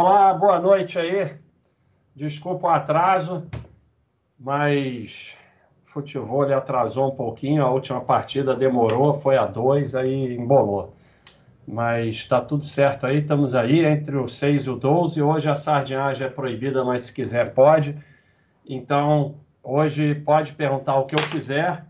[0.00, 1.28] Olá, boa noite aí.
[2.14, 3.48] Desculpa o atraso,
[4.38, 5.34] mas
[5.84, 7.64] o futebol ele atrasou um pouquinho.
[7.64, 10.94] A última partida demorou, foi a dois, aí embolou.
[11.66, 15.20] Mas está tudo certo aí, estamos aí entre o 6 e o 12.
[15.20, 17.98] Hoje a sardinhagem é proibida, mas se quiser pode.
[18.64, 21.84] Então, hoje pode perguntar o que eu quiser,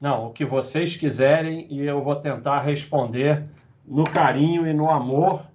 [0.00, 3.44] não, o que vocês quiserem, e eu vou tentar responder
[3.86, 5.51] no carinho e no amor,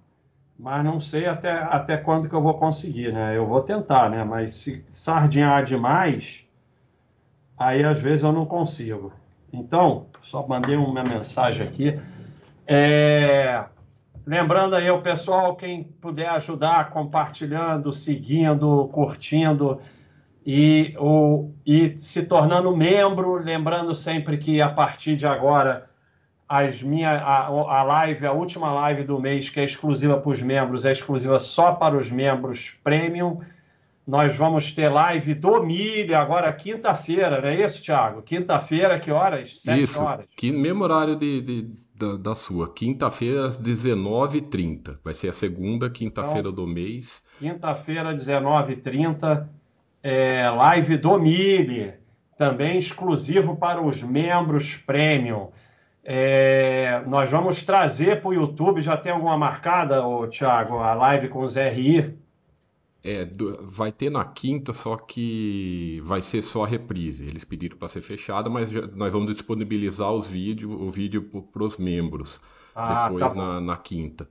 [0.58, 3.36] mas não sei até, até quando que eu vou conseguir, né?
[3.36, 4.24] Eu vou tentar, né?
[4.24, 6.44] Mas se sardinhar demais,
[7.56, 9.12] aí às vezes eu não consigo.
[9.52, 11.98] Então, só mandei uma mensagem aqui.
[12.66, 13.64] É...
[14.26, 19.80] Lembrando aí o pessoal, quem puder ajudar compartilhando, seguindo, curtindo
[20.44, 25.87] e, o, e se tornando membro, lembrando sempre que a partir de agora
[26.48, 30.40] as minha, a, a live, a última live do mês, que é exclusiva para os
[30.40, 33.40] membros, é exclusiva só para os membros premium.
[34.06, 38.22] Nós vamos ter live do milho agora quinta-feira, não é isso, Thiago?
[38.22, 39.60] Quinta-feira, que horas?
[39.60, 40.24] Sete isso, horas.
[40.34, 42.72] Que, mesmo horário de, de da, da, sua.
[42.72, 44.98] Quinta-feira, às 19h30.
[45.04, 47.22] Vai ser a segunda quinta-feira então, do mês.
[47.38, 49.46] Quinta-feira, 19h30,
[50.02, 51.92] é, live do milho.
[52.38, 55.50] Também exclusivo para os membros premium.
[56.10, 61.28] É, nós vamos trazer para o YouTube, já tem alguma marcada, ô, Thiago, a live
[61.28, 62.16] com os RI?
[63.04, 63.28] É,
[63.60, 67.26] vai ter na quinta, só que vai ser só a reprise.
[67.26, 71.62] Eles pediram para ser fechada, mas já, nós vamos disponibilizar os vídeos, o vídeo para
[71.62, 72.40] os membros
[72.74, 74.26] ah, depois tá na, na, quinta.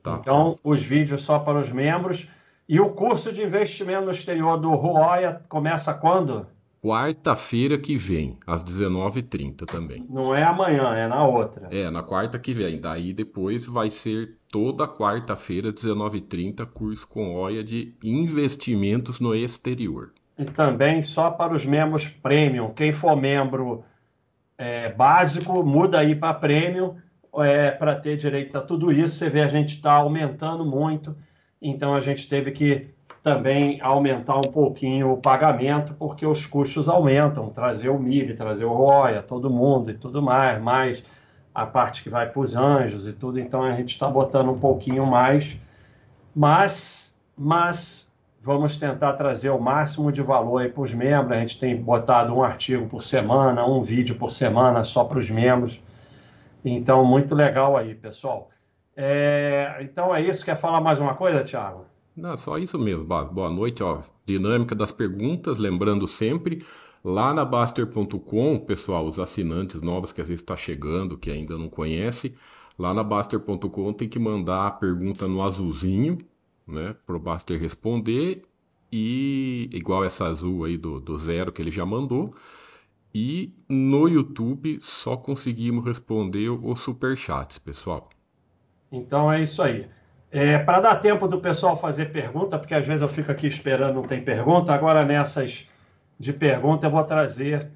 [0.00, 0.18] Tá?
[0.20, 2.28] Então, os vídeos só para os membros.
[2.68, 6.46] E o curso de investimento no exterior do Roya começa quando?
[6.82, 10.06] Quarta-feira que vem, às 19h30 também.
[10.08, 11.68] Não é amanhã, é na outra.
[11.70, 12.80] É, na quarta que vem.
[12.80, 20.12] Daí depois vai ser toda quarta-feira, 19h30, curso com OIA de investimentos no exterior.
[20.38, 22.72] E também só para os membros premium.
[22.72, 23.84] Quem for membro
[24.56, 26.96] é, básico, muda aí para premium
[27.36, 29.16] é, para ter direito a tudo isso.
[29.16, 31.16] Você vê, a gente está aumentando muito,
[31.60, 32.88] então a gente teve que
[33.28, 38.72] também aumentar um pouquinho o pagamento, porque os custos aumentam, trazer o milho, trazer o
[38.72, 41.04] roia, todo mundo e tudo mais, mais
[41.54, 44.58] a parte que vai para os anjos e tudo, então a gente está botando um
[44.58, 45.58] pouquinho mais,
[46.34, 48.10] mas, mas
[48.42, 52.34] vamos tentar trazer o máximo de valor aí para os membros, a gente tem botado
[52.34, 55.78] um artigo por semana, um vídeo por semana só para os membros,
[56.64, 58.48] então muito legal aí, pessoal.
[58.96, 61.97] É, então é isso, quer falar mais uma coisa, Thiago?
[62.18, 64.02] Não, só isso mesmo, Boa noite, ó.
[64.26, 66.64] Dinâmica das perguntas, lembrando sempre,
[67.04, 71.68] lá na Baster.com, pessoal, os assinantes novos que às vezes está chegando, que ainda não
[71.68, 72.34] conhece,
[72.76, 76.18] lá na Baster.com tem que mandar a pergunta no azulzinho,
[76.66, 78.42] né, pro Baster responder,
[78.90, 82.34] e igual essa azul aí do, do zero que ele já mandou,
[83.14, 88.10] e no YouTube só conseguimos responder os superchats, pessoal.
[88.90, 89.88] Então é isso aí.
[90.30, 93.94] É, para dar tempo do pessoal fazer pergunta, porque às vezes eu fico aqui esperando,
[93.94, 94.74] não tem pergunta.
[94.74, 95.66] Agora, nessas
[96.20, 97.70] de pergunta, eu vou trazer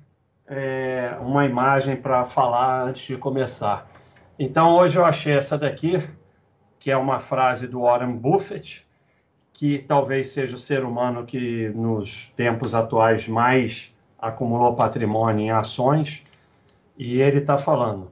[0.46, 3.90] é, uma imagem para falar antes de começar.
[4.38, 6.02] Então, hoje eu achei essa daqui,
[6.78, 8.86] que é uma frase do Warren Buffett,
[9.52, 16.22] que talvez seja o ser humano que nos tempos atuais mais acumulou patrimônio em ações.
[16.98, 18.10] E ele está falando.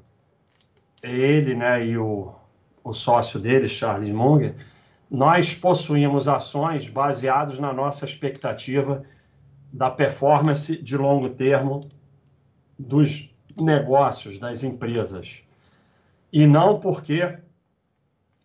[1.02, 2.34] Ele né, e o
[2.82, 4.54] o sócio dele, Charles Munger,
[5.10, 9.02] nós possuímos ações baseadas na nossa expectativa
[9.72, 11.80] da performance de longo termo
[12.78, 15.42] dos negócios, das empresas.
[16.32, 17.36] E não porque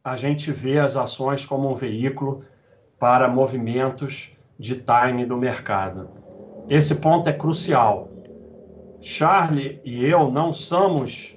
[0.04, 2.44] a gente vê as ações como um veículo
[3.00, 6.10] para movimentos de time do mercado.
[6.70, 8.10] Esse ponto é crucial.
[9.02, 11.35] Charlie e eu não somos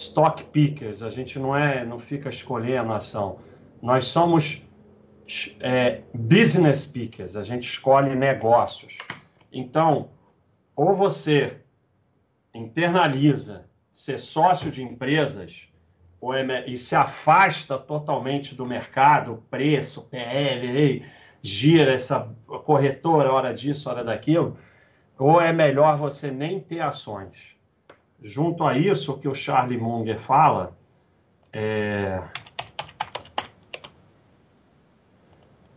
[0.00, 3.38] stock pickers, a gente não é, não fica escolhendo a ação.
[3.82, 4.62] Nós somos
[5.60, 8.96] é, business pickers, a gente escolhe negócios.
[9.52, 10.08] Então,
[10.74, 11.58] ou você
[12.54, 15.68] internaliza ser sócio de empresas
[16.22, 21.04] é, e se afasta totalmente do mercado, preço, PL,
[21.42, 24.56] gira essa corretora, hora disso, hora daquilo,
[25.18, 27.50] ou é melhor você nem ter ações
[28.22, 30.76] junto a isso que o Charlie Munger fala,
[31.52, 32.20] é...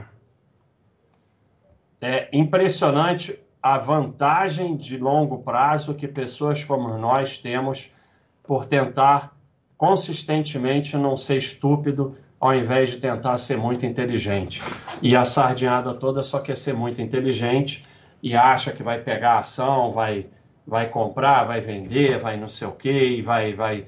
[2.02, 7.94] é impressionante a vantagem de longo prazo que pessoas como nós temos
[8.42, 9.38] por tentar
[9.78, 14.62] consistentemente não ser estúpido ao invés de tentar ser muito inteligente.
[15.02, 17.86] E a sardinhada toda só quer ser muito inteligente
[18.24, 20.28] e acha que vai pegar a ação, vai,
[20.70, 23.86] vai comprar, vai vender, vai não sei o quê, vai, vai.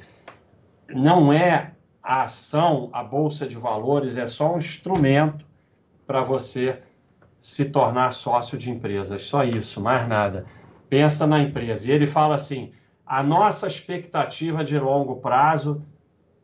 [0.89, 1.72] Não é
[2.04, 5.45] a ação, a bolsa de valores é só um instrumento
[6.06, 6.81] para você
[7.39, 10.45] se tornar sócio de empresas, só isso, mais nada.
[10.89, 11.88] Pensa na empresa.
[11.88, 12.74] E ele fala assim:
[13.06, 15.86] a nossa expectativa de longo prazo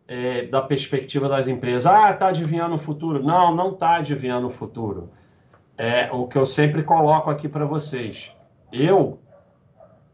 [0.08, 1.86] é, da perspectiva das empresas.
[1.86, 3.22] Ah, está adivinhando o futuro.
[3.22, 5.10] Não, não está adivinhando o futuro.
[5.78, 8.32] É o que eu sempre coloco aqui para vocês.
[8.72, 9.20] Eu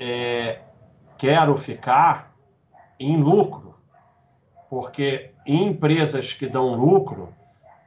[0.06, 0.60] é,
[1.18, 2.36] quero ficar
[3.00, 3.76] em lucro,
[4.70, 7.34] porque empresas que dão lucro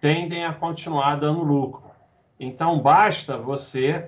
[0.01, 1.91] tendem a continuar dando lucro.
[2.41, 4.07] Então, basta você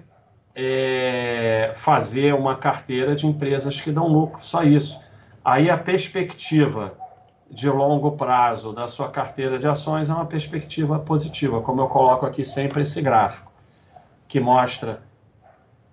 [0.54, 4.98] é, fazer uma carteira de empresas que dão lucro, só isso.
[5.44, 6.96] Aí a perspectiva
[7.50, 12.24] de longo prazo da sua carteira de ações é uma perspectiva positiva, como eu coloco
[12.24, 13.52] aqui sempre esse gráfico,
[14.26, 15.02] que mostra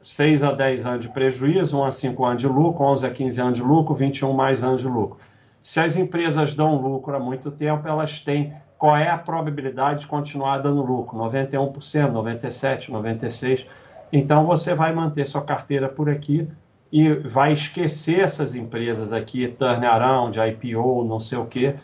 [0.06, 3.42] 6 a 10 anos de prejuízo, 1 a 5 anos de lucro, 11 a 15
[3.42, 5.18] anos de lucro, 21 mais anos de lucro.
[5.64, 10.08] Se as empresas dão lucro há muito tempo, elas têm qual é a probabilidade de
[10.08, 11.18] continuar dando lucro?
[11.18, 11.74] 91%,
[12.12, 13.66] 97%, 96%.
[14.14, 16.48] Então você vai manter sua carteira por aqui
[16.92, 21.78] e vai esquecer essas empresas aqui, turnaround, IPO, não sei o quê,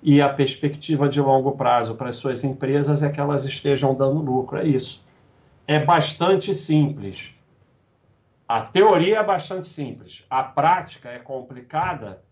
[0.00, 4.20] e a perspectiva de longo prazo para as suas empresas é que elas estejam dando
[4.20, 5.04] lucro, é isso.
[5.66, 7.35] É bastante simples.
[8.48, 10.24] A teoria é bastante simples.
[10.30, 12.22] A prática é complicada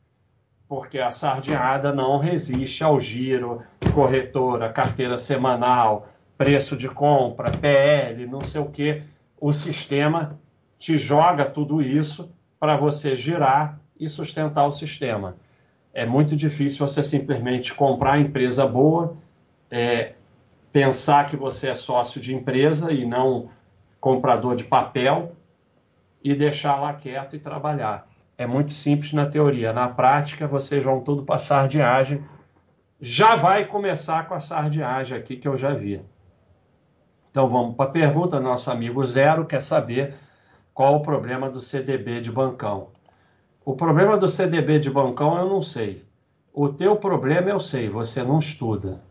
[0.68, 3.62] porque a sardinhada não resiste ao giro,
[3.92, 6.08] corretora, carteira semanal,
[6.38, 9.02] preço de compra, PL, não sei o que.
[9.40, 10.38] O sistema
[10.78, 15.36] te joga tudo isso para você girar e sustentar o sistema.
[15.92, 19.16] É muito difícil você simplesmente comprar empresa boa,
[19.70, 20.12] é,
[20.72, 23.50] pensar que você é sócio de empresa e não
[24.00, 25.34] comprador de papel
[26.24, 28.08] e deixar lá quieto e trabalhar.
[28.38, 29.74] É muito simples na teoria.
[29.74, 32.24] Na prática, vocês vão tudo para sardiagem.
[32.98, 36.02] Já vai começar com a sardiagem aqui que eu já vi.
[37.30, 38.40] Então vamos para a pergunta.
[38.40, 40.14] Nosso amigo Zero quer saber
[40.72, 42.88] qual o problema do CDB de bancão.
[43.62, 46.04] O problema do CDB de bancão eu não sei.
[46.52, 49.02] O teu problema eu sei, você não estuda.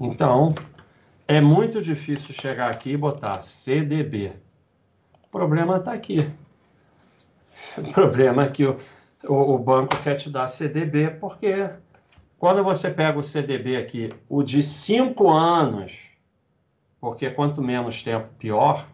[0.00, 0.54] Então,
[1.28, 4.32] é muito difícil chegar aqui e botar CDB.
[5.36, 6.30] Problema está aqui.
[7.76, 8.78] O problema é que o,
[9.28, 11.68] o, o, banco quer te dar CDB, porque
[12.38, 15.92] quando você pega o CDB aqui, o de 5 anos,
[16.98, 18.88] porque quanto menos tempo, pior,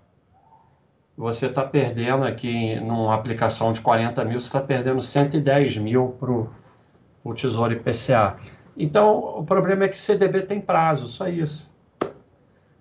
[1.16, 6.32] você está perdendo aqui numa aplicação de 40 mil, você está perdendo 110 mil para
[6.32, 8.36] o Tesouro IPCA.
[8.76, 11.70] Então, o problema é que CDB tem prazo, só isso.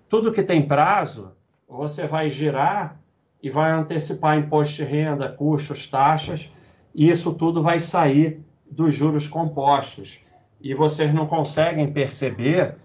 [0.08, 1.30] Tudo que tem prazo,
[1.68, 3.00] você vai girar
[3.42, 6.50] e vai antecipar imposto de renda, custos, taxas,
[6.94, 10.20] e isso tudo vai sair dos juros compostos.
[10.60, 12.76] E vocês não conseguem perceber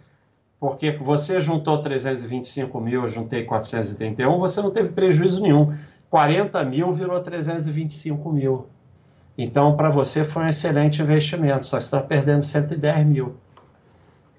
[0.59, 5.75] porque você juntou 325 mil, eu juntei 431, você não teve prejuízo nenhum.
[6.09, 8.65] 40 mil virou 325 mil.
[9.37, 13.35] Então, para você foi um excelente investimento, só está perdendo 110 mil.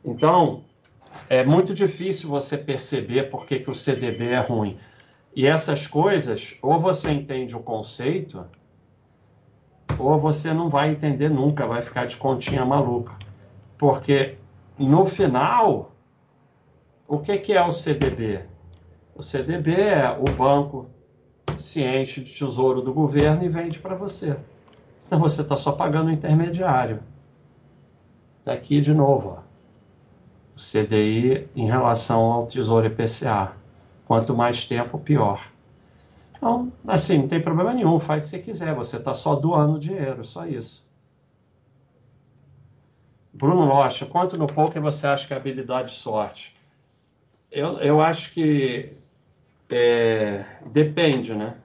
[0.04, 0.64] Então,
[1.28, 4.76] é muito difícil você perceber por que, que o CDB é ruim.
[5.34, 8.44] E essas coisas, ou você entende o conceito,
[9.98, 13.12] ou você não vai entender nunca, vai ficar de continha maluca.
[13.76, 14.36] Porque
[14.78, 15.92] no final,
[17.06, 18.44] o que, que é o CDB?
[19.14, 20.86] O CDB é o banco
[21.58, 24.36] ciente de tesouro do governo e vende para você.
[25.06, 27.00] Então você está só pagando o intermediário.
[28.44, 29.42] Daqui de novo, ó.
[30.54, 33.57] o CDI em relação ao tesouro IPCA.
[34.08, 35.52] Quanto mais tempo, pior.
[36.34, 40.24] Então, assim, não tem problema nenhum, faz se você quiser, você está só doando dinheiro,
[40.24, 40.82] só isso.
[43.34, 46.56] Bruno Rocha, quanto no poker você acha que é habilidade de sorte?
[47.52, 48.94] Eu, eu acho que
[49.68, 51.56] é, depende, né?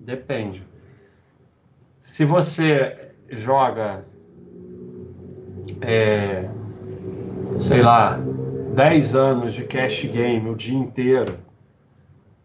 [0.00, 0.64] Depende.
[2.02, 4.04] Se você joga,
[5.82, 6.48] é,
[7.60, 8.18] sei lá,
[8.72, 11.38] 10 anos de cash game o dia inteiro,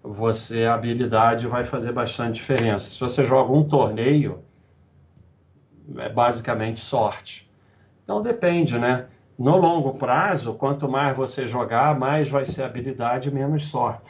[0.03, 2.89] você a habilidade vai fazer bastante diferença.
[2.89, 4.39] Se você joga um torneio,
[5.97, 7.49] é basicamente sorte.
[8.03, 9.05] Então depende, né?
[9.39, 14.01] No longo prazo, quanto mais você jogar, mais vai ser habilidade, menos sorte.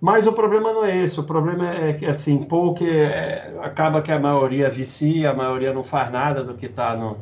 [0.00, 4.12] Mas o problema não é esse, o problema é que assim, pouco é, acaba que
[4.12, 7.18] a maioria vicia, a maioria não faz nada do que está no,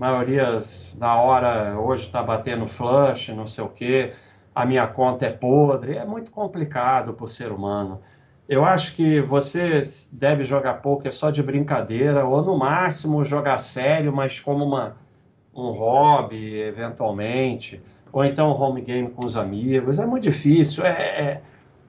[0.00, 0.62] maioria
[0.96, 4.14] na hora, hoje está batendo flush, não sei o quê,
[4.54, 5.98] a minha conta é podre.
[5.98, 8.00] É muito complicado para o ser humano.
[8.48, 14.10] Eu acho que você deve jogar poker só de brincadeira, ou no máximo jogar sério,
[14.10, 14.96] mas como uma,
[15.54, 17.80] um hobby, eventualmente,
[18.10, 19.98] ou então home game com os amigos.
[19.98, 20.84] É muito difícil.
[20.84, 21.42] É, é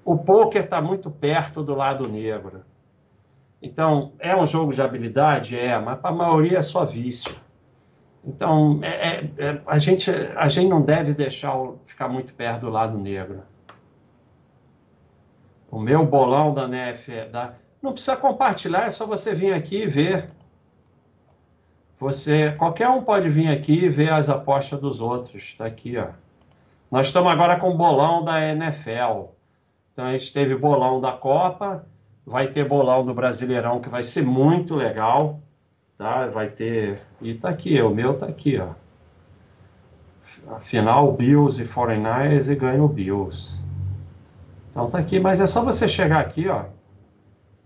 [0.03, 2.61] o poker está muito perto do lado negro.
[3.61, 5.57] Então, é um jogo de habilidade?
[5.57, 7.33] É, mas para a maioria é só vício.
[8.23, 11.53] Então, é, é, é, a, gente, a gente não deve deixar
[11.85, 13.41] ficar muito perto do lado negro.
[15.69, 17.53] O meu bolão da NF é da...
[17.81, 20.29] não precisa compartilhar, é só você vir aqui e ver.
[21.99, 25.43] Você, qualquer um pode vir aqui e ver as apostas dos outros.
[25.43, 26.09] Está aqui, ó.
[26.91, 29.29] Nós estamos agora com o bolão da NFL.
[29.93, 31.85] Então a gente teve bolão da Copa,
[32.25, 35.39] vai ter bolão do Brasileirão que vai ser muito legal,
[36.01, 36.25] tá?
[36.25, 38.69] Vai ter e tá aqui, o meu tá aqui, ó.
[40.55, 43.61] Afinal, Bills e 49ers e ganha o Bills.
[44.71, 46.63] Então tá aqui, mas é só você chegar aqui, ó,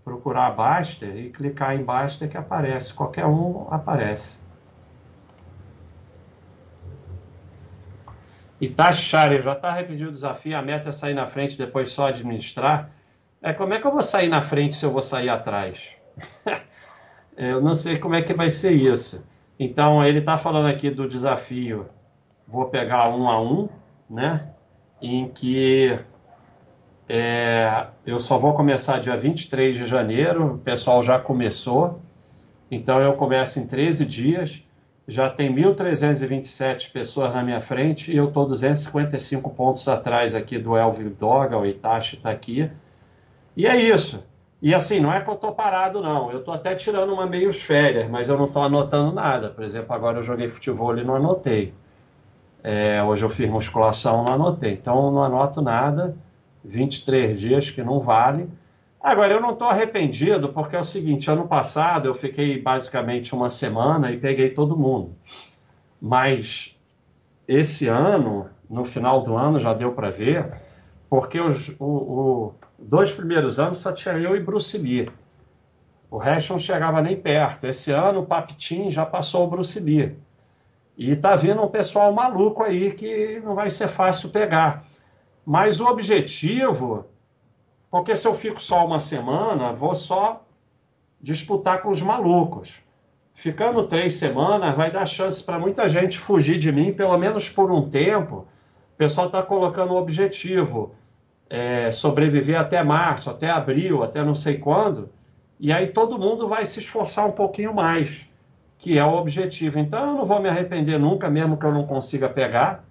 [0.04, 2.92] procurar Baster e clicar em Baster que aparece.
[2.92, 4.38] Qualquer um aparece.
[8.60, 12.08] E taxar, já está repetindo o desafio, a meta é sair na frente depois só
[12.08, 12.90] administrar.
[13.40, 15.78] É, como é que eu vou sair na frente se eu vou sair atrás?
[17.36, 19.24] eu não sei como é que vai ser isso.
[19.58, 21.86] Então, ele está falando aqui do desafio,
[22.46, 23.68] vou pegar um a um,
[24.08, 24.48] né?
[25.00, 25.98] Em que
[27.08, 32.00] é, eu só vou começar dia 23 de janeiro, o pessoal já começou,
[32.70, 34.66] então eu começo em 13 dias,
[35.06, 40.76] já tem 1.327 pessoas na minha frente e eu estou 255 pontos atrás aqui do
[40.76, 42.68] Elvio Doga, o Itachi está aqui.
[43.56, 44.24] E é isso.
[44.60, 46.30] E assim, não é que eu estou parado, não.
[46.30, 49.50] Eu estou até tirando uma meio férias, mas eu não estou anotando nada.
[49.50, 51.74] Por exemplo, agora eu joguei futebol e não anotei.
[52.62, 54.72] É, hoje eu fiz musculação, não anotei.
[54.72, 56.16] Então, não anoto nada.
[56.64, 58.48] 23 dias que não vale.
[59.00, 63.50] Agora, eu não estou arrependido, porque é o seguinte: ano passado eu fiquei basicamente uma
[63.50, 65.14] semana e peguei todo mundo.
[66.00, 66.76] Mas
[67.46, 70.52] esse ano, no final do ano, já deu para ver,
[71.08, 75.08] porque os o, o, dois primeiros anos só tinha eu e Bruce Lee.
[76.10, 77.66] O resto não chegava nem perto.
[77.66, 80.16] Esse ano o Papitim já passou o Bruce Lee.
[80.96, 84.84] E tá vindo um pessoal maluco aí que não vai ser fácil pegar.
[85.44, 87.06] Mas o objetivo,
[87.90, 90.44] porque se eu fico só uma semana, vou só
[91.20, 92.82] disputar com os malucos.
[93.34, 97.70] Ficando três semanas, vai dar chance para muita gente fugir de mim, pelo menos por
[97.70, 98.46] um tempo.
[98.94, 100.94] O pessoal está colocando o objetivo
[101.48, 105.10] é, sobreviver até março, até abril, até não sei quando,
[105.58, 108.26] e aí todo mundo vai se esforçar um pouquinho mais,
[108.78, 109.78] que é o objetivo.
[109.78, 112.84] Então eu não vou me arrepender nunca, mesmo que eu não consiga pegar,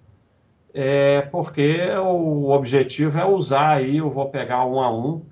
[0.74, 5.24] é, porque o objetivo é usar aí, eu vou pegar um a um,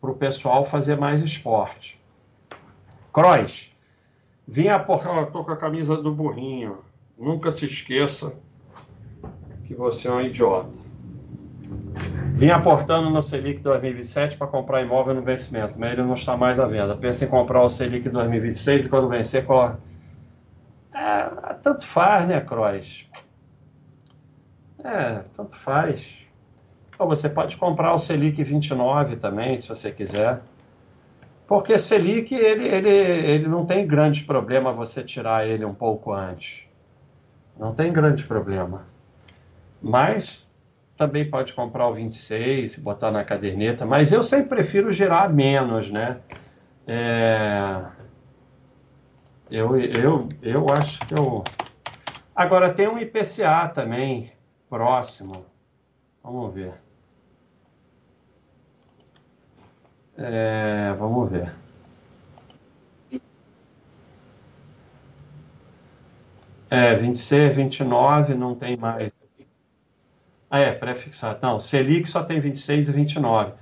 [0.00, 2.00] para o pessoal fazer mais esporte.
[3.12, 3.72] Croix,
[4.46, 6.78] vim a porra, tô com a camisa do burrinho.
[7.16, 8.34] Nunca se esqueça
[9.64, 10.81] que você é um idiota.
[12.42, 16.58] Vim aportando no Selic 2027 para comprar imóvel no vencimento, mas ele não está mais
[16.58, 16.96] à venda.
[16.96, 19.78] Pensa em comprar o Selic 2026 e quando vencer, coloca.
[20.92, 23.08] É, tanto faz, né, Croix?
[24.82, 26.18] É, tanto faz.
[26.98, 30.42] Ou você pode comprar o Selic 29 também, se você quiser.
[31.46, 36.68] Porque Selic, ele, ele, ele não tem grande problema você tirar ele um pouco antes.
[37.56, 38.84] Não tem grande problema.
[39.80, 40.44] Mas
[40.96, 43.84] também pode comprar o 26, botar na caderneta.
[43.86, 46.20] Mas eu sempre prefiro girar menos, né?
[46.86, 47.82] É...
[49.50, 51.44] Eu, eu, eu acho que eu...
[52.34, 54.32] Agora, tem um IPCA também,
[54.68, 55.44] próximo.
[56.22, 56.72] Vamos ver.
[60.16, 61.52] É, vamos ver.
[66.70, 69.22] É, 26, 29 não tem mais.
[70.52, 71.38] Ah, é, pré-fixado.
[71.40, 73.52] Não, Selic só tem 26 e 29.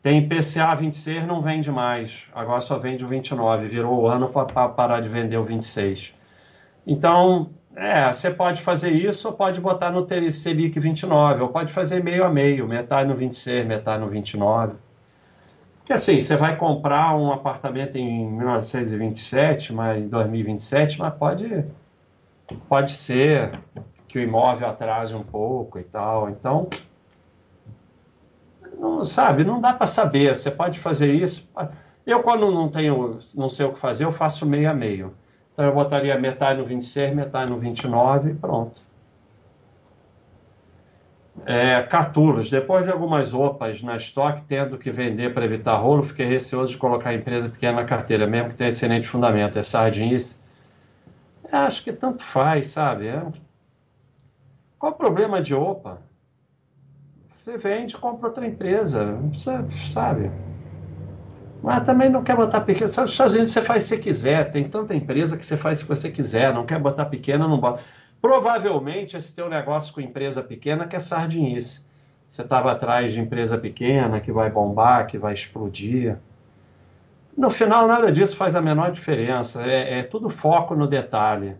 [0.00, 2.26] Tem PCA 26, não vende mais.
[2.32, 3.66] Agora só vende o 29.
[3.66, 6.14] Virou o ano para parar de vender o 26.
[6.86, 12.04] Então, é, você pode fazer isso ou pode botar no Selic 29, ou pode fazer
[12.04, 14.74] meio a meio, metade no 26, metade no 29.
[15.80, 21.64] Porque assim, você vai comprar um apartamento em 1927, mas em 2027, mas pode,
[22.68, 23.58] pode ser
[24.08, 26.30] que o imóvel atrase um pouco e tal.
[26.30, 26.68] Então,
[28.78, 30.34] não, sabe, não dá para saber.
[30.34, 31.48] Você pode fazer isso.
[32.06, 35.14] Eu, quando não tenho, não sei o que fazer, eu faço meio a meio
[35.52, 38.80] Então eu botaria metade no 26, metade no 29 e pronto.
[41.46, 46.26] É, Catulos, depois de algumas OPAs na estoque, tendo que vender para evitar rolo, fiquei
[46.26, 49.58] receoso de colocar a empresa pequena na carteira, mesmo que tenha excelente fundamento.
[49.58, 50.40] É sardinice.
[51.50, 53.08] É, acho que tanto faz, sabe?
[53.08, 53.22] É...
[54.78, 56.00] Qual o problema de OPA?
[57.36, 59.18] Você vende, compra outra empresa.
[59.92, 60.30] Sabe?
[61.62, 62.90] Mas também não quer botar pequena.
[62.90, 64.52] Unidos você faz se você quiser.
[64.52, 66.54] Tem tanta empresa que você faz se você quiser.
[66.54, 67.80] Não quer botar pequena, não bota.
[68.20, 71.86] Provavelmente esse teu negócio com empresa pequena que é sardinice.
[72.28, 76.18] Você estava atrás de empresa pequena que vai bombar, que vai explodir.
[77.36, 79.64] No final, nada disso faz a menor diferença.
[79.64, 81.56] É, é tudo foco no detalhe.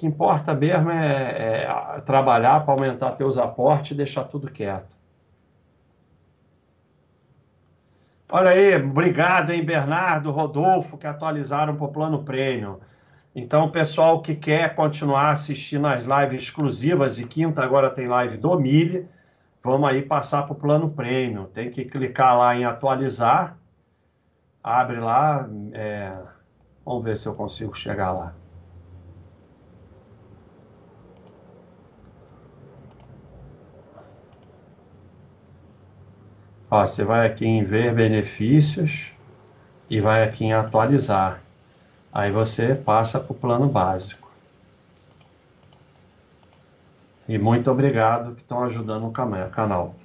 [0.00, 4.96] Que importa mesmo é, é trabalhar para aumentar teus aportes e deixar tudo quieto.
[8.32, 12.80] Olha aí, obrigado, hein, Bernardo, Rodolfo, que atualizaram para o plano prêmio.
[13.34, 18.58] Então, pessoal que quer continuar assistindo as lives exclusivas, e quinta agora tem live do
[18.58, 19.06] Mille,
[19.62, 21.44] vamos aí passar para o plano prêmio.
[21.48, 23.54] Tem que clicar lá em atualizar,
[24.64, 26.18] abre lá, é...
[26.86, 28.39] vamos ver se eu consigo chegar lá.
[36.70, 39.10] Você vai aqui em ver benefícios
[39.88, 41.42] e vai aqui em atualizar.
[42.12, 44.30] Aí você passa para o plano básico.
[47.28, 49.96] E muito obrigado que estão ajudando o canal.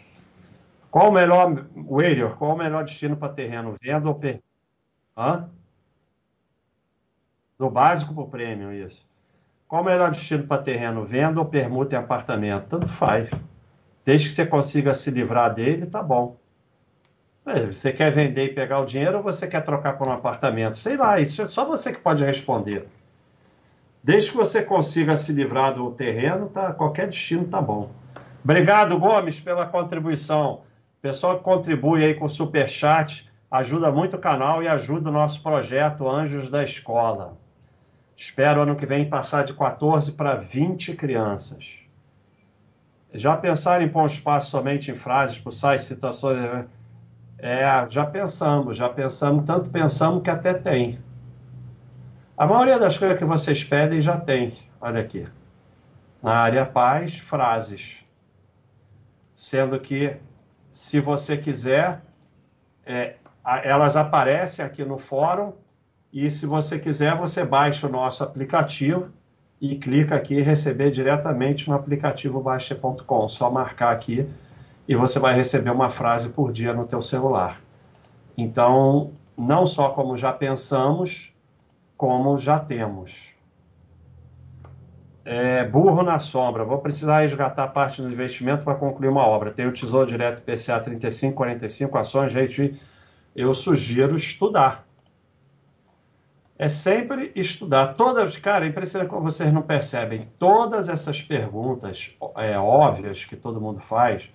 [0.90, 3.76] Qual o melhor, Wader, qual o melhor destino para terreno?
[3.80, 4.42] Venda ou per...
[5.16, 5.48] Hã?
[7.60, 9.06] Do básico para o prêmio, isso.
[9.68, 11.06] Qual o melhor destino para terreno?
[11.06, 12.70] Venda ou permuta em apartamento?
[12.70, 13.30] Tanto faz.
[14.04, 16.38] Desde que você consiga se livrar dele, tá bom.
[17.46, 20.80] Você quer vender e pegar o dinheiro ou você quer trocar por um apartamento?
[20.80, 22.88] Sei lá, isso é só você que pode responder.
[24.04, 27.92] Desde que você consiga se livrar do terreno, tá, qualquer destino tá bom.
[28.44, 30.62] Obrigado, Gomes, pela contribuição.
[31.02, 35.14] Pessoal que contribui aí com o super chat ajuda muito o canal e ajuda o
[35.14, 37.38] nosso projeto Anjos da Escola.
[38.18, 41.80] Espero ano que vem passar de 14 para 20 crianças.
[43.14, 46.66] Já pensaram em pôr um espaço somente em frases, sites, citações?
[47.38, 51.00] É, já pensamos, já pensamos, tanto pensamos que até tem.
[52.38, 54.58] A maioria das coisas que vocês pedem já tem.
[54.80, 55.26] Olha aqui.
[56.22, 57.98] Na área paz, frases.
[59.36, 60.16] Sendo que,
[60.74, 62.02] se você quiser,
[62.86, 63.16] é,
[63.64, 65.54] elas aparecem aqui no fórum
[66.12, 69.10] e se você quiser, você baixa o nosso aplicativo
[69.60, 73.30] e clica aqui receber diretamente no aplicativo baixa.com.
[73.30, 74.30] Só marcar aqui
[74.88, 77.62] e você vai receber uma frase por dia no teu celular.
[78.38, 81.34] Então, não só como já pensamos,
[81.98, 83.34] como já temos.
[85.24, 86.64] É, burro na sombra.
[86.64, 89.52] Vou precisar resgatar parte do investimento para concluir uma obra.
[89.52, 92.80] Tem o Tesouro Direto PCA 3545, ações, gente.
[93.36, 94.86] Eu sugiro estudar.
[96.58, 97.96] É sempre estudar.
[97.96, 100.30] Todas, cara, é impressionante como vocês não percebem.
[100.40, 104.30] Todas essas perguntas é, óbvias que todo mundo faz,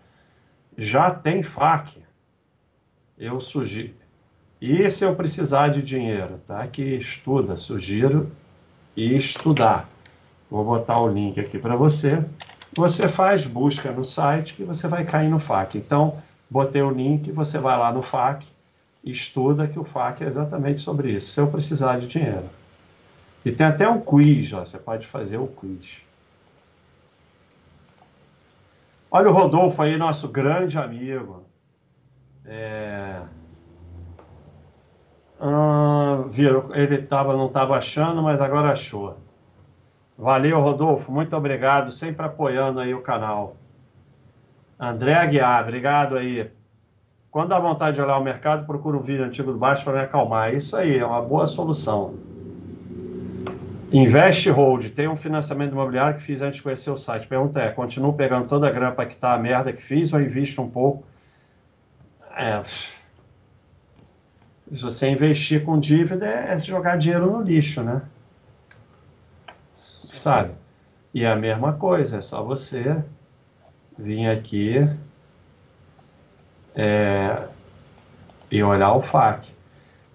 [0.81, 2.01] já tem FAQ.
[3.19, 3.93] Eu sugiro.
[4.59, 6.67] E se eu precisar de dinheiro, tá?
[6.67, 8.31] Que estuda, sugiro
[8.97, 9.87] e estudar.
[10.51, 12.25] Vou botar o link aqui para você.
[12.75, 15.77] Você faz busca no site que você vai cair no FAQ.
[15.77, 16.17] Então,
[16.49, 18.47] botei o link, você vai lá no FAQ,
[19.05, 21.33] estuda que o FAQ é exatamente sobre isso.
[21.33, 22.49] Se eu precisar de dinheiro.
[23.45, 26.01] E tem até um quiz, ó, você pode fazer o quiz.
[29.11, 31.45] Olha o Rodolfo aí, nosso grande amigo.
[32.45, 33.21] É...
[35.41, 39.19] Ah, viram, ele tava, não estava achando, mas agora achou.
[40.17, 43.57] Valeu, Rodolfo, muito obrigado, sempre apoiando aí o canal.
[44.79, 46.51] André Aguiar, obrigado aí.
[47.31, 50.01] Quando dá vontade de olhar o mercado, procura um vídeo antigo do baixo para me
[50.01, 50.55] acalmar.
[50.55, 52.15] Isso aí, é uma boa solução.
[53.93, 57.27] Invest Hold, tem um financiamento imobiliário que fiz antes de conhecer o site.
[57.27, 60.63] Pergunta é, continuo pegando toda a grana para quitar a merda que fiz ou invisto
[60.63, 61.05] um pouco?
[62.37, 68.03] É, se você investir com dívida, é jogar dinheiro no lixo, né?
[70.13, 70.53] Sabe?
[71.13, 73.03] E é a mesma coisa, é só você
[73.99, 74.89] vir aqui
[76.77, 77.49] é,
[78.51, 79.60] e olhar o FAQ.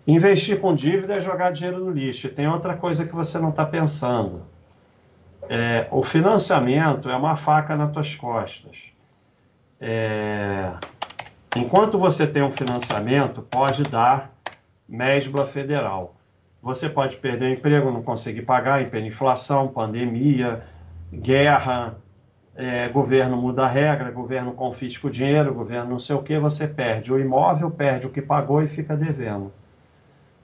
[0.07, 2.29] Investir com dívida é jogar dinheiro no lixo.
[2.29, 4.43] tem outra coisa que você não está pensando.
[5.49, 8.83] É, o financiamento é uma faca nas tuas costas.
[9.81, 10.71] É,
[11.55, 14.31] enquanto você tem um financiamento, pode dar
[14.87, 16.15] mesbla federal.
[16.61, 20.63] você pode perder o emprego, não conseguir pagar, inflação, pandemia,
[21.13, 21.95] guerra,
[22.55, 26.67] é, governo muda a regra, governo confisca o dinheiro, governo não sei o que, você
[26.67, 29.51] perde o imóvel, perde o que pagou e fica devendo.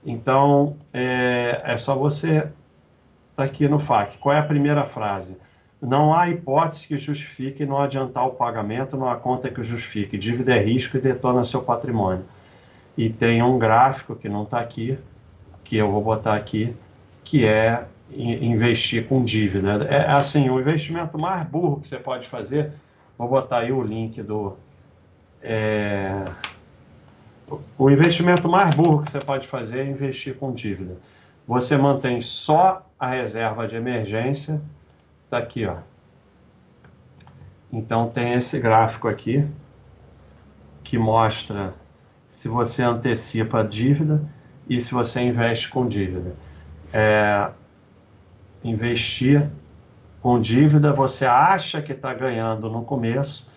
[0.04, 2.48] Então, é, é só você
[3.36, 4.18] tá aqui no FAQ.
[4.18, 5.36] Qual é a primeira frase?
[5.80, 10.16] Não há hipótese que justifique não adiantar o pagamento, não há conta que justifique.
[10.16, 12.24] Dívida é risco e detona seu patrimônio.
[12.96, 14.98] E tem um gráfico que não está aqui,
[15.64, 16.74] que eu vou botar aqui,
[17.24, 19.84] que é investir com dívida.
[19.84, 22.72] É assim, o investimento mais burro que você pode fazer,
[23.16, 24.56] vou botar aí o link do.
[25.42, 26.24] É,
[27.78, 30.96] o investimento mais burro que você pode fazer é investir com dívida.
[31.46, 34.60] Você mantém só a reserva de emergência,
[35.24, 35.76] está aqui, ó.
[37.72, 39.44] Então tem esse gráfico aqui
[40.84, 41.74] que mostra
[42.28, 44.22] se você antecipa a dívida
[44.68, 46.34] e se você investe com dívida.
[46.92, 47.48] É,
[48.62, 49.48] investir
[50.20, 53.50] com dívida, você acha que está ganhando no começo,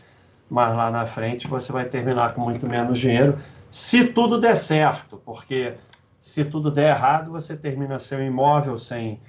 [0.49, 3.37] mas lá na frente você vai terminar com muito menos dinheiro,
[3.75, 5.73] se tudo der certo, porque
[6.21, 9.19] se tudo der errado, você termina seu imóvel sem.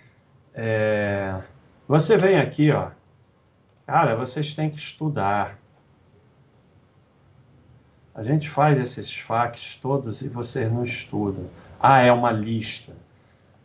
[0.54, 1.37] É...
[1.88, 2.90] Você vem aqui, ó.
[3.85, 5.59] Cara, vocês têm que estudar.
[8.14, 11.46] A gente faz esses facs todos e vocês não estudam.
[11.80, 12.92] Ah, é uma lista.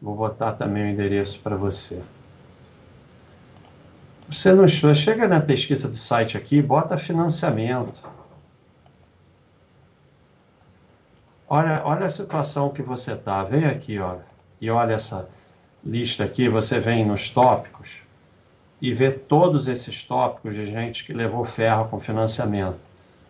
[0.01, 2.01] Vou botar também o endereço para você.
[4.27, 8.01] Você não estuda, chega na pesquisa do site aqui, bota financiamento.
[11.53, 13.43] Olha, olha a situação que você está.
[13.43, 14.21] Vem aqui, olha,
[14.61, 15.27] e olha essa
[15.83, 16.47] lista aqui.
[16.47, 17.89] Você vem nos tópicos
[18.81, 22.79] e vê todos esses tópicos de gente que levou ferro com financiamento.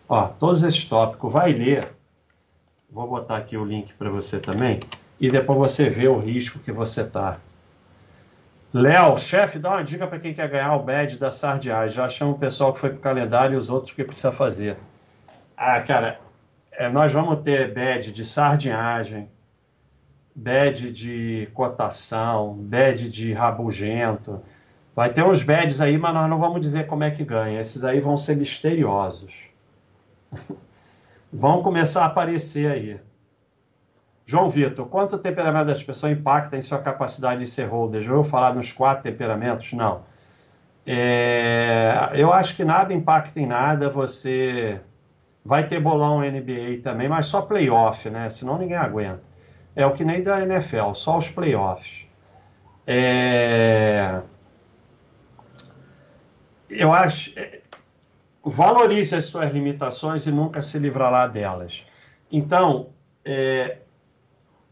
[0.08, 1.88] Ó, todos esses tópicos, vai ler.
[2.88, 4.78] Vou botar aqui o link para você também
[5.18, 7.38] e depois você vê o risco que você está.
[8.72, 11.96] Léo, chefe, dá uma dica para quem quer ganhar o badge da sardiagem.
[11.96, 14.76] Já chama o pessoal que foi para o calendário e os outros que precisa fazer.
[15.56, 16.20] Ah, cara,
[16.72, 19.28] é, nós vamos ter badge de sardinhagem,
[20.34, 24.42] badge de cotação, badge de rabugento.
[24.94, 27.60] Vai ter uns badges aí, mas nós não vamos dizer como é que ganha.
[27.60, 29.34] Esses aí vão ser misteriosos.
[31.32, 33.00] vão começar a aparecer aí.
[34.24, 38.02] João Vitor, quanto o temperamento das pessoas impacta em sua capacidade de ser holder?
[38.02, 39.72] Já ouviu falar nos quatro temperamentos?
[39.72, 40.02] Não.
[40.86, 43.90] É, eu acho que nada impacta em nada.
[43.90, 44.80] Você
[45.44, 48.28] vai ter bolão NBA também, mas só playoff, né?
[48.28, 49.22] Senão ninguém aguenta.
[49.74, 52.06] É o que nem da NFL, só os playoffs.
[52.86, 54.20] É...
[56.68, 57.32] Eu acho.
[57.38, 57.60] É,
[58.44, 61.86] valorize as suas limitações e nunca se livrará delas.
[62.30, 62.88] Então,
[63.24, 63.78] é,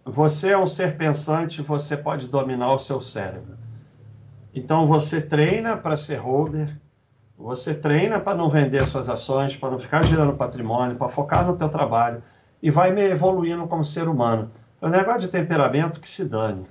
[0.04, 3.58] você é um ser pensante, você pode dominar o seu cérebro.
[4.52, 6.76] Então você treina para ser holder,
[7.40, 11.56] você treina para não vender suas ações, para não ficar girando patrimônio, para focar no
[11.56, 12.22] teu trabalho
[12.62, 14.50] e vai me evoluindo como ser humano.
[14.80, 16.66] É um negócio de temperamento que se dane.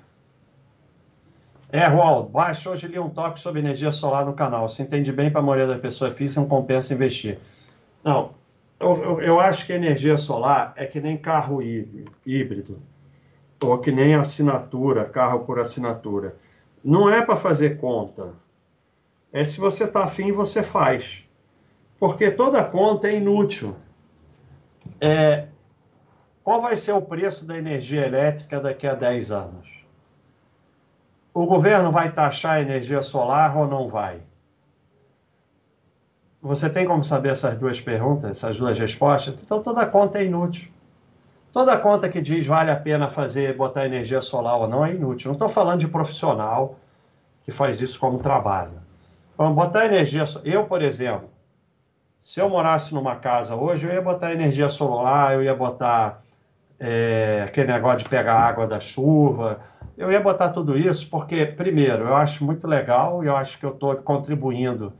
[1.72, 4.70] É, Roaldo, baixa hoje li um toque sobre energia solar no canal.
[4.70, 7.40] Se entende bem para a maioria da pessoa física, não compensa investir.
[8.04, 8.32] Não,
[8.80, 11.62] eu, eu, eu acho que energia solar é que nem carro
[12.26, 12.80] híbrido
[13.62, 16.36] ou que nem assinatura, carro por assinatura.
[16.84, 18.30] Não é para fazer conta.
[19.32, 21.28] É se você está afim, você faz.
[22.00, 23.76] Porque toda conta é inútil.
[25.00, 25.48] É,
[26.44, 29.70] qual vai ser o preço da energia elétrica daqui a 10 anos?
[31.34, 34.22] O governo vai taxar a energia solar ou não vai?
[36.42, 39.38] Você tem como saber essas duas perguntas, essas duas respostas?
[39.44, 40.72] Então toda conta é inútil.
[41.52, 45.30] Toda conta que diz vale a pena fazer, botar energia solar ou não é inútil.
[45.30, 46.80] Não estou falando de profissional
[47.44, 48.89] que faz isso como trabalho.
[49.40, 50.26] Vamos botar energia.
[50.44, 51.30] Eu, por exemplo,
[52.22, 56.26] se eu morasse numa casa hoje, eu ia botar energia solar, eu ia botar
[56.78, 59.62] é, aquele negócio de pegar água da chuva,
[59.98, 63.66] eu ia botar tudo isso porque, primeiro, eu acho muito legal e eu acho que
[63.66, 64.92] eu estou contribuindo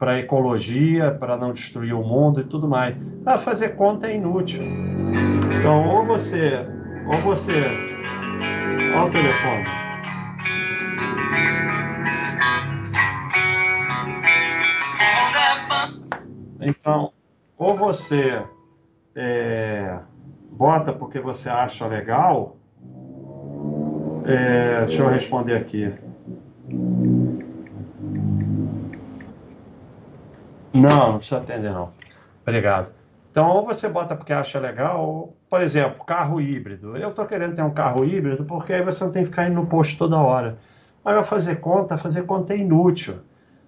[0.00, 2.96] para a ecologia, para não destruir o mundo e tudo mais.
[3.24, 4.64] Ah, fazer conta é inútil.
[5.60, 6.54] Então, ou você,
[7.06, 7.52] ou você,
[8.96, 9.83] olha o telefone.
[16.64, 17.12] Então,
[17.58, 18.42] ou você
[19.14, 19.98] é,
[20.50, 22.56] bota porque você acha legal.
[24.26, 25.92] É, deixa eu responder aqui.
[30.72, 31.90] Não, não precisa atender não.
[32.42, 32.88] Obrigado.
[33.30, 36.96] Então, ou você bota porque acha legal, ou por exemplo, carro híbrido.
[36.96, 39.56] Eu estou querendo ter um carro híbrido porque aí você não tem que ficar indo
[39.56, 40.58] no posto toda hora.
[41.04, 43.16] Mas vai fazer conta, fazer conta é inútil.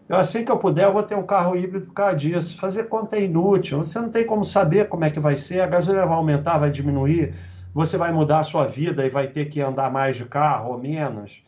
[0.08, 2.58] Eu, assim que eu puder, eu vou ter um carro híbrido por causa disso.
[2.58, 3.78] Fazer conta é inútil.
[3.78, 5.60] Você não tem como saber como é que vai ser.
[5.60, 7.34] A gasolina vai aumentar, vai diminuir.
[7.74, 10.78] Você vai mudar a sua vida e vai ter que andar mais de carro ou
[10.78, 11.42] menos.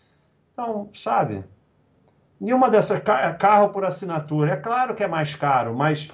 [0.52, 1.44] Então, sabe?
[2.40, 3.00] Nenhuma dessas.
[3.38, 4.52] Carro por assinatura.
[4.52, 6.10] É claro que é mais caro, mas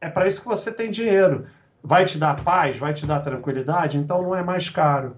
[0.00, 1.46] é para isso que você tem dinheiro.
[1.82, 5.16] Vai te dar paz, vai te dar tranquilidade, então não é mais caro.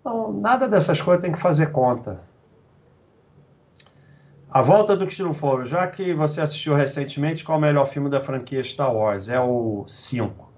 [0.00, 2.20] Então, nada dessas coisas tem que fazer conta.
[4.54, 8.20] A Volta do Foro, já que você assistiu recentemente, qual é o melhor filme da
[8.20, 9.30] franquia Star Wars?
[9.30, 10.52] É o 5.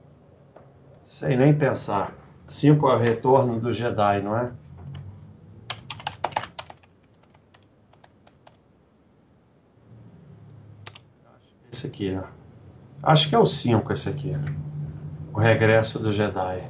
[1.07, 2.13] Sem nem pensar.
[2.49, 4.53] 5 é o retorno do Jedi, não é?
[11.73, 12.25] Esse aqui, né?
[13.01, 14.33] Acho que é o 5 esse aqui.
[15.33, 16.69] O regresso do Jedi.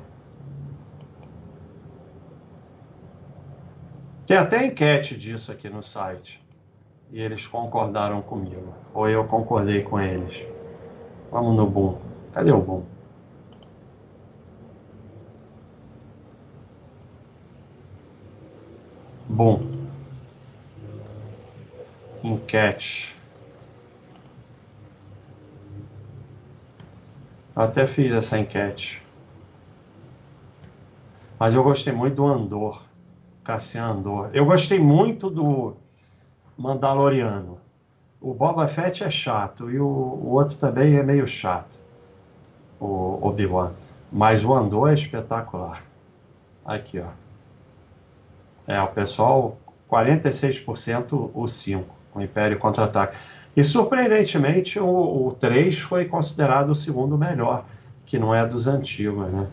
[4.26, 6.43] Tem até enquete disso aqui no site.
[7.14, 8.74] E eles concordaram comigo.
[8.92, 10.44] Ou eu concordei com eles.
[11.30, 11.96] Vamos no boom.
[12.32, 12.82] Cadê o boom?
[19.28, 19.60] Boom.
[22.24, 23.16] Enquete.
[27.54, 29.00] Eu até fiz essa enquete.
[31.38, 32.82] Mas eu gostei muito do Andor.
[33.44, 34.30] Cassian Andor.
[34.32, 35.76] Eu gostei muito do
[36.56, 37.58] Mandaloriano.
[38.20, 41.78] O Boba Fett é chato e o, o outro também é meio chato.
[42.80, 43.72] O Obi-Wan.
[44.10, 45.82] Mas o Andor é espetacular.
[46.64, 47.08] Aqui, ó.
[48.66, 49.58] É, o pessoal,
[49.90, 53.16] 46% o 5, o Império Contra-Ataque.
[53.56, 57.64] E surpreendentemente, o, o 3 foi considerado o segundo melhor,
[58.06, 59.46] que não é dos antigos, né?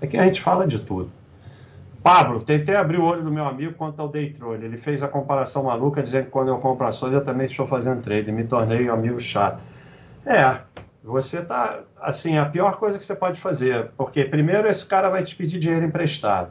[0.00, 1.10] É que a gente fala de tudo.
[2.04, 4.66] Pablo, tentei abrir o olho do meu amigo quanto ao day trade.
[4.66, 8.02] Ele fez a comparação maluca, dizendo que quando eu compro ações eu também estou fazendo
[8.02, 8.30] trade.
[8.30, 9.62] Me tornei um amigo chato.
[10.26, 10.58] É,
[11.02, 11.80] você tá.
[11.98, 13.90] Assim, a pior coisa que você pode fazer.
[13.96, 16.50] Porque, primeiro, esse cara vai te pedir dinheiro emprestado.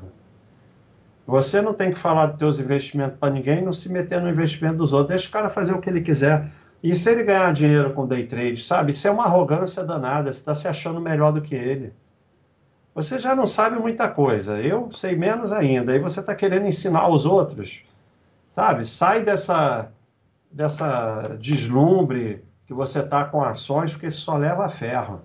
[1.28, 4.78] Você não tem que falar dos teus investimentos para ninguém, não se meter no investimento
[4.78, 5.10] dos outros.
[5.10, 6.50] Deixa o cara fazer o que ele quiser.
[6.82, 8.90] E se ele ganhar dinheiro com day trade, sabe?
[8.90, 10.32] Isso é uma arrogância danada.
[10.32, 11.94] Você está se achando melhor do que ele.
[12.96, 14.60] Você já não sabe muita coisa.
[14.60, 15.96] Eu sei menos ainda.
[15.96, 17.84] E você está querendo ensinar aos outros.
[18.52, 18.86] Sabe?
[18.86, 19.92] Sai dessa,
[20.52, 25.22] dessa deslumbre que você está com ações, porque isso só leva a ferro.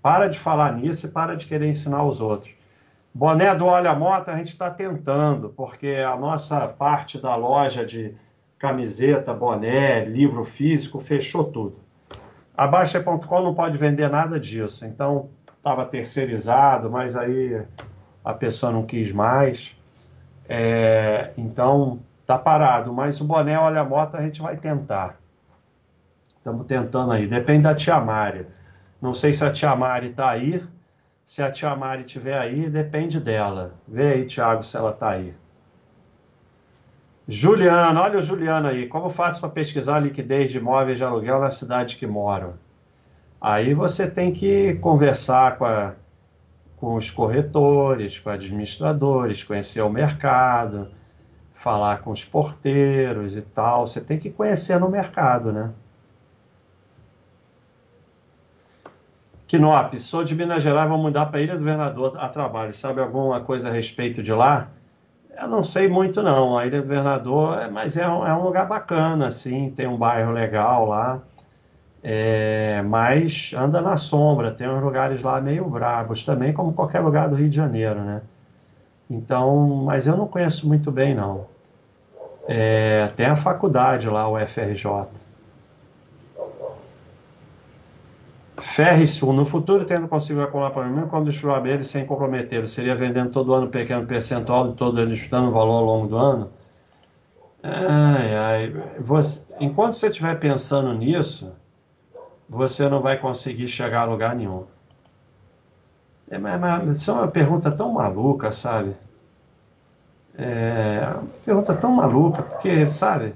[0.00, 2.52] Para de falar nisso e para de querer ensinar aos outros.
[3.14, 8.14] Boné do Olha Moto a gente está tentando, porque a nossa parte da loja de
[8.58, 11.76] camiseta, boné, livro físico fechou tudo.
[12.56, 15.28] A Baixa.com não pode vender nada disso, então
[15.62, 17.62] estava terceirizado, mas aí
[18.24, 19.76] a pessoa não quis mais.
[20.48, 25.20] É, então tá parado, mas o boné Olha Moto a gente vai tentar.
[26.36, 28.44] Estamos tentando aí, depende da tia Mari.
[29.00, 30.62] Não sei se a tia Mari está aí.
[31.24, 33.74] Se a tia Mari estiver aí, depende dela.
[33.86, 35.32] Vê aí, Thiago, se ela está aí.
[37.28, 38.88] Juliana, olha o Juliano aí.
[38.88, 42.54] Como faço para pesquisar a liquidez de imóveis de aluguel na cidade que moro?
[43.42, 45.94] Aí você tem que conversar com, a,
[46.76, 50.88] com os corretores, com administradores, conhecer o mercado,
[51.56, 53.88] falar com os porteiros e tal.
[53.88, 55.72] Você tem que conhecer no mercado, né?
[59.48, 62.72] Quinop, sou de Minas Gerais, vou mudar para Ilha do Governador a trabalho.
[62.72, 64.68] Sabe alguma coisa a respeito de lá?
[65.36, 66.56] Eu não sei muito não.
[66.56, 69.96] A Ilha do Governador, é, mas é um, é um lugar bacana, assim, tem um
[69.96, 71.20] bairro legal lá.
[72.02, 77.28] É, mas anda na sombra, tem uns lugares lá meio bravos também, como qualquer lugar
[77.28, 78.22] do Rio de Janeiro, né?
[79.08, 81.46] Então, mas eu não conheço muito bem não.
[82.48, 85.06] É, tem a faculdade lá, o FRJ.
[88.60, 93.52] Ferrisul, no futuro, tendo conseguido acumular para mim, distribuir ele sem comprometer, seria vendendo todo
[93.54, 96.50] ano um pequeno percentual de todo ele disputando o valor ao longo do ano?
[97.62, 98.74] Ai, ai.
[99.00, 101.52] Você, enquanto você estiver pensando nisso,
[102.52, 104.64] você não vai conseguir chegar a lugar nenhum.
[106.30, 108.94] É, mas, mas, isso é uma pergunta tão maluca, sabe?
[110.36, 113.34] É uma pergunta tão maluca, porque, sabe?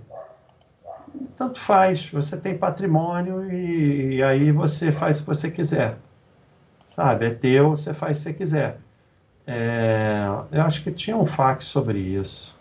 [1.37, 2.11] tanto faz.
[2.11, 5.97] Você tem patrimônio e, e, aí você faz o que você quiser.
[6.91, 7.27] Sabe?
[7.27, 8.79] É teu, você faz o que você quiser.
[9.47, 12.55] É, eu acho que tinha um fax sobre isso.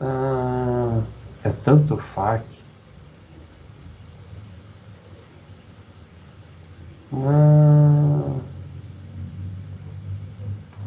[0.00, 1.00] Ah,
[1.44, 2.44] é tanto fax.
[7.12, 8.40] Hum...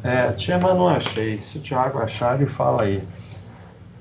[0.04, 1.42] É, Tchema não achei.
[1.42, 3.04] Se o Tiago achar, ele fala aí.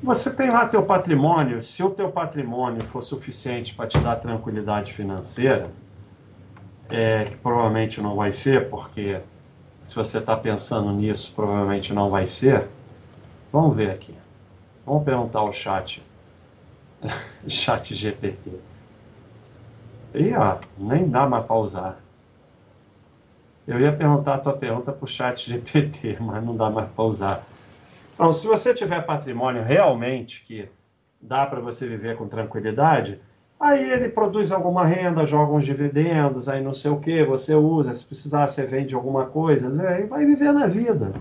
[0.03, 1.61] Você tem lá teu patrimônio.
[1.61, 5.69] Se o teu patrimônio for suficiente para te dar tranquilidade financeira,
[6.91, 9.21] é, que provavelmente não vai ser, porque
[9.85, 12.69] se você está pensando nisso, provavelmente não vai ser.
[13.53, 14.15] Vamos ver aqui.
[14.85, 16.03] Vamos perguntar ao chat.
[17.49, 18.51] chat GPT.
[20.15, 22.06] E ó, nem dá mais para usar.
[23.67, 27.05] Eu ia perguntar a tua pergunta para o chat GPT, mas não dá mais para
[27.05, 27.43] usar.
[28.15, 30.69] Então, se você tiver patrimônio realmente que
[31.21, 33.21] dá para você viver com tranquilidade,
[33.59, 37.93] aí ele produz alguma renda, joga uns dividendos, aí não sei o que, você usa,
[37.93, 41.13] se precisar você vende alguma coisa, aí vai viver na vida.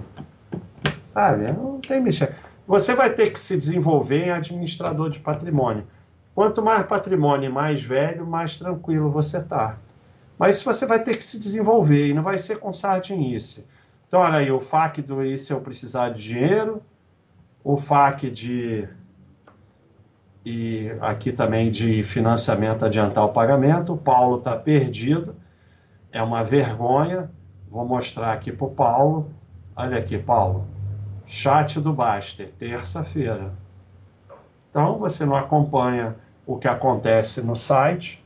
[1.07, 1.51] Sabe?
[1.51, 2.35] Não tem mexer.
[2.67, 5.85] Você vai ter que se desenvolver em administrador de patrimônio.
[6.33, 9.77] Quanto mais patrimônio mais velho, mais tranquilo você está.
[10.37, 13.65] Mas você vai ter que se desenvolver e não vai ser com sardinice.
[14.07, 16.81] Então, olha aí, o FAQ do isso eu precisar de dinheiro,
[17.63, 18.87] o FAQ de.
[20.45, 23.93] E aqui também de financiamento adiantar o pagamento.
[23.93, 25.35] O Paulo está perdido,
[26.11, 27.31] é uma vergonha.
[27.69, 29.31] Vou mostrar aqui para o Paulo.
[29.75, 30.67] Olha aqui, Paulo.
[31.25, 33.53] Chat do Baster, terça-feira.
[34.69, 38.23] Então, você não acompanha o que acontece no site,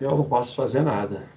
[0.00, 1.28] eu não posso fazer nada.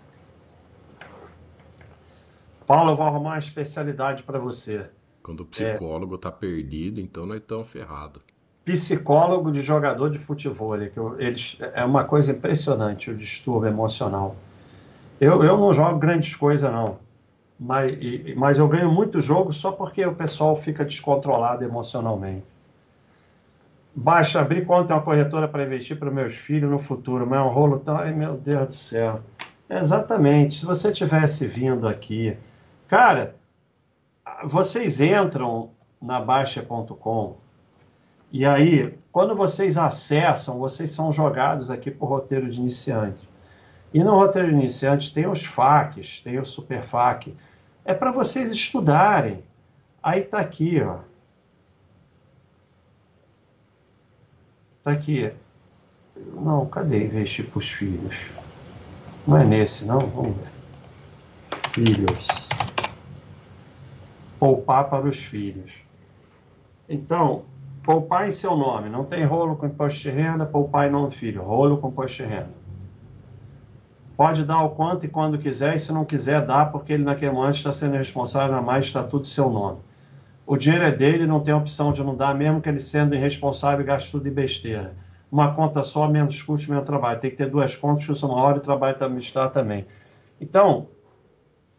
[2.66, 4.86] Paulo, eu vou arrumar uma especialidade para você.
[5.22, 8.22] Quando o psicólogo está é, perdido, então nós estamos ferrados.
[8.64, 10.78] Psicólogo de jogador de futebol.
[10.78, 14.36] Que eu, eles, é uma coisa impressionante o distúrbio emocional.
[15.20, 16.98] Eu, eu não jogo grandes coisas, não.
[17.60, 22.44] Mas, e, mas eu ganho muito jogo só porque o pessoal fica descontrolado emocionalmente.
[23.94, 27.44] Baixa, abrir conta em uma corretora para investir para meus filhos no futuro, mas é
[27.44, 27.98] um rolo tão.
[27.98, 29.20] Ai, meu Deus do céu.
[29.70, 30.60] exatamente.
[30.60, 32.38] Se você tivesse vindo aqui.
[32.88, 33.36] Cara,
[34.44, 37.38] vocês entram na Baixa.com
[38.34, 43.30] e aí, quando vocês acessam, vocês são jogados aqui para o roteiro de iniciante.
[43.94, 47.36] E no roteiro de iniciante tem os FAQs, tem o Super FAQ.
[47.84, 49.44] É para vocês estudarem.
[50.02, 51.00] Aí está aqui, ó.
[54.84, 55.32] Tá aqui.
[56.34, 58.16] Não, cadê investir para os filhos?
[59.28, 60.00] Não é nesse, não?
[60.00, 60.50] Vamos ver.
[61.70, 62.50] Filhos.
[64.40, 65.72] Poupar para os filhos.
[66.90, 67.44] Então,
[67.84, 68.90] poupar em seu nome.
[68.90, 71.44] Não tem rolo com imposto de renda, poupar em nome do filho.
[71.44, 72.62] Rolo com imposto de renda.
[74.18, 77.32] Pode dar o quanto e quando quiser, e se não quiser, dá, porque ele naquele
[77.32, 79.80] momento está sendo responsável, na mais está tudo seu nome
[80.46, 83.82] o dinheiro é dele, não tem opção de não dar, mesmo que ele sendo irresponsável
[83.82, 84.94] e gaste tudo de besteira.
[85.32, 87.20] Uma conta só, menos custo, menos trabalho.
[87.20, 89.86] Tem que ter duas contas, custa uma hora e trabalho para administrar também.
[90.42, 90.88] Então,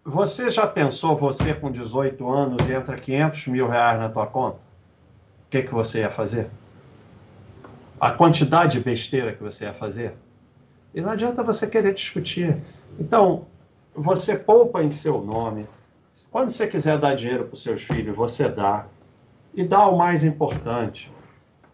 [0.05, 4.57] você já pensou, você com 18 anos, entra 500 mil reais na tua conta?
[4.57, 6.48] O que, que você ia fazer?
[8.01, 10.14] A quantidade de besteira que você ia fazer?
[10.94, 12.57] E não adianta você querer discutir.
[12.98, 13.46] Então,
[13.94, 15.66] você poupa em seu nome,
[16.33, 18.87] quando você quiser dar dinheiro para os seus filhos, você dá.
[19.55, 21.12] E dá o mais importante,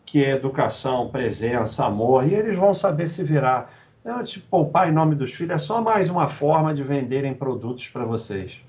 [0.05, 3.73] que é educação, presença, amor, e eles vão saber se virar.
[4.01, 7.89] Então, tipo, poupar em nome dos filhos é só mais uma forma de venderem produtos
[7.89, 8.61] para vocês.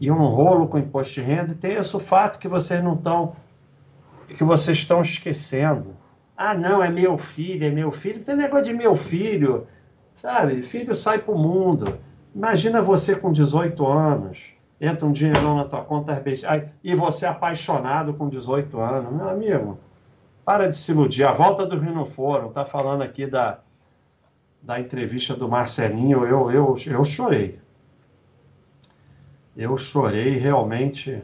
[0.00, 2.94] E um rolo com imposto de renda, e tem esse o fato que vocês não
[2.94, 3.36] estão,
[4.28, 5.94] que vocês estão esquecendo.
[6.34, 8.24] Ah, não, é meu filho, é meu filho.
[8.24, 9.66] Tem negócio de meu filho,
[10.22, 10.62] sabe?
[10.62, 11.98] Filho sai para o mundo.
[12.38, 14.38] Imagina você com 18 anos,
[14.80, 16.22] entra um dinheirão na tua conta
[16.84, 19.12] e você é apaixonado com 18 anos.
[19.12, 19.80] Meu amigo,
[20.44, 21.24] para de se iludir.
[21.24, 23.58] A volta do Rio no Fórum, tá falando aqui da,
[24.62, 27.58] da entrevista do Marcelinho, eu, eu, eu chorei.
[29.56, 31.20] Eu chorei realmente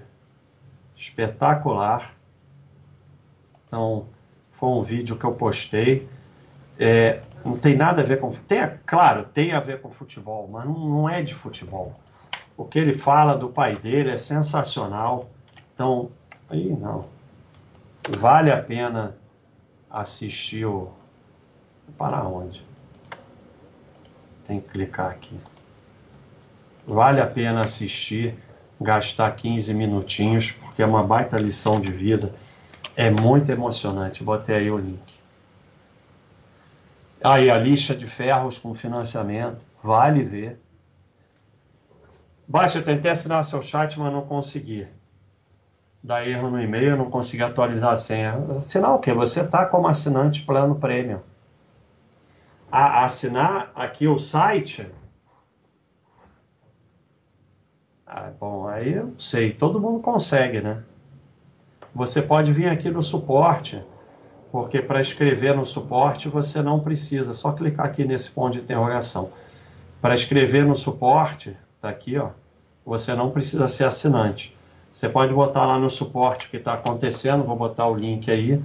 [0.96, 2.12] espetacular.
[3.68, 4.08] Então,
[4.50, 6.08] foi um vídeo que eu postei.
[6.78, 8.32] É, não tem nada a ver com.
[8.32, 11.92] Tem, claro, tem a ver com futebol, mas não, não é de futebol.
[12.56, 15.30] O que ele fala do pai dele é sensacional.
[15.74, 16.10] Então,
[16.48, 17.04] aí não.
[18.18, 19.16] Vale a pena
[19.90, 20.90] assistir o.
[21.98, 22.64] Para onde?
[24.46, 25.38] Tem que clicar aqui.
[26.86, 28.34] Vale a pena assistir,
[28.80, 32.34] gastar 15 minutinhos, porque é uma baita lição de vida.
[32.96, 34.22] É muito emocionante.
[34.22, 35.13] Botei aí o link.
[37.24, 40.60] Aí a lixa de ferros com financiamento, vale ver.
[42.46, 44.86] Baixa, eu tentei assinar seu chat, mas não consegui.
[46.02, 48.34] Dá erro no e-mail, não consegui atualizar a senha.
[48.58, 49.14] Assinar o quê?
[49.14, 51.22] Você está como assinante plano prêmio.
[52.70, 54.86] A, assinar aqui o site.
[58.06, 60.84] Ah, bom, aí eu sei, todo mundo consegue, né?
[61.94, 63.82] Você pode vir aqui no suporte,
[64.54, 69.32] porque para escrever no suporte você não precisa, só clicar aqui nesse ponto de interrogação.
[70.00, 72.28] Para escrever no suporte, tá aqui, ó,
[72.86, 74.56] você não precisa ser assinante.
[74.92, 78.62] Você pode botar lá no suporte o que está acontecendo, vou botar o link aí,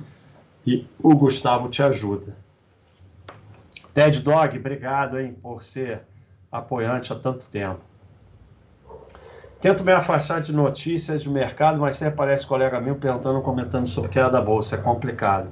[0.64, 2.38] e o Gustavo te ajuda.
[3.92, 6.02] Ted Dog, obrigado hein, por ser
[6.52, 7.80] apoiante há tanto tempo.
[9.60, 14.12] Tento me afastar de notícias de mercado, mas sempre aparece colega meu perguntando, comentando sobre
[14.12, 14.76] queda da bolsa.
[14.76, 15.50] É complicado.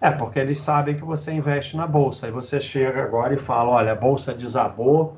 [0.00, 2.28] É, porque eles sabem que você investe na bolsa.
[2.28, 5.16] E você chega agora e fala: olha, a bolsa desabou,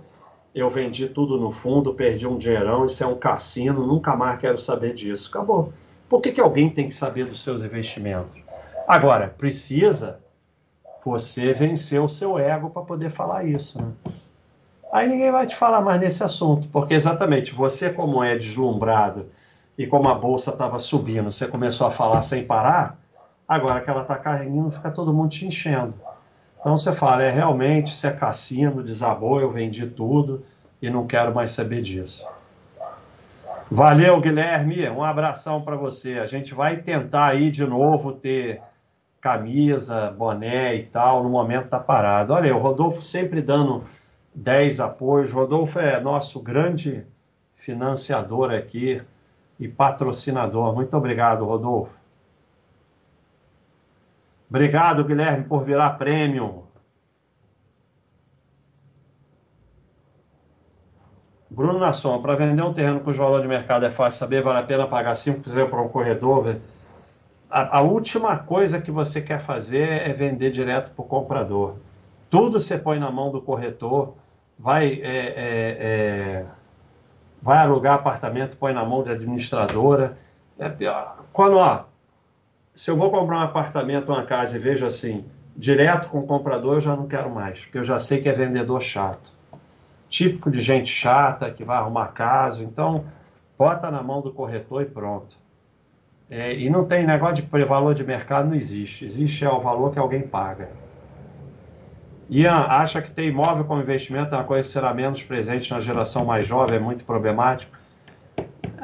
[0.54, 4.58] eu vendi tudo no fundo, perdi um dinheirão, isso é um cassino, nunca mais quero
[4.58, 5.28] saber disso.
[5.28, 5.72] Acabou.
[6.08, 8.42] Por que, que alguém tem que saber dos seus investimentos?
[8.86, 10.20] Agora, precisa
[11.04, 13.80] você vencer o seu ego para poder falar isso.
[13.80, 13.92] Né?
[14.92, 19.30] aí ninguém vai te falar mais nesse assunto, porque exatamente você, como é deslumbrado
[19.76, 22.98] e como a bolsa estava subindo, você começou a falar sem parar,
[23.54, 25.94] agora que ela está caindo, fica todo mundo te enchendo.
[26.60, 30.44] Então você fala, é realmente, se é cassino, desabou, eu vendi tudo
[30.80, 32.26] e não quero mais saber disso.
[33.70, 36.18] Valeu, Guilherme, um abração para você.
[36.18, 38.60] A gente vai tentar aí de novo ter
[39.20, 42.32] camisa, boné e tal, no momento tá parado.
[42.32, 43.84] Olha, o Rodolfo sempre dando
[44.34, 45.32] 10 apoios.
[45.32, 47.06] Rodolfo é nosso grande
[47.56, 49.00] financiador aqui
[49.58, 50.74] e patrocinador.
[50.74, 52.01] Muito obrigado, Rodolfo.
[54.52, 56.64] Obrigado, Guilherme, por virar prêmio.
[61.48, 64.62] Bruno Nasson, para vender um terreno cujo valor de mercado é fácil saber, vale a
[64.62, 66.56] pena pagar 5% para um corredor?
[67.48, 71.76] A, a, última coisa que você quer fazer é vender direto para o comprador.
[72.28, 74.12] Tudo você põe na mão do corretor,
[74.58, 76.46] vai, é, é, é,
[77.40, 80.18] vai alugar apartamento, põe na mão de administradora.
[80.58, 80.70] É
[81.32, 81.84] Quando, ó,
[82.74, 85.24] se eu vou comprar um apartamento, uma casa e vejo assim,
[85.56, 88.32] direto com o comprador, eu já não quero mais, porque eu já sei que é
[88.32, 89.30] vendedor chato.
[90.08, 92.62] Típico de gente chata que vai arrumar caso.
[92.62, 93.04] Então,
[93.58, 95.36] bota na mão do corretor e pronto.
[96.28, 99.04] É, e não tem negócio de valor de mercado, não existe.
[99.04, 100.70] Existe é o valor que alguém paga.
[102.28, 105.80] Ian acha que ter imóvel como investimento é uma coisa que será menos presente na
[105.80, 107.76] geração mais jovem, é muito problemático?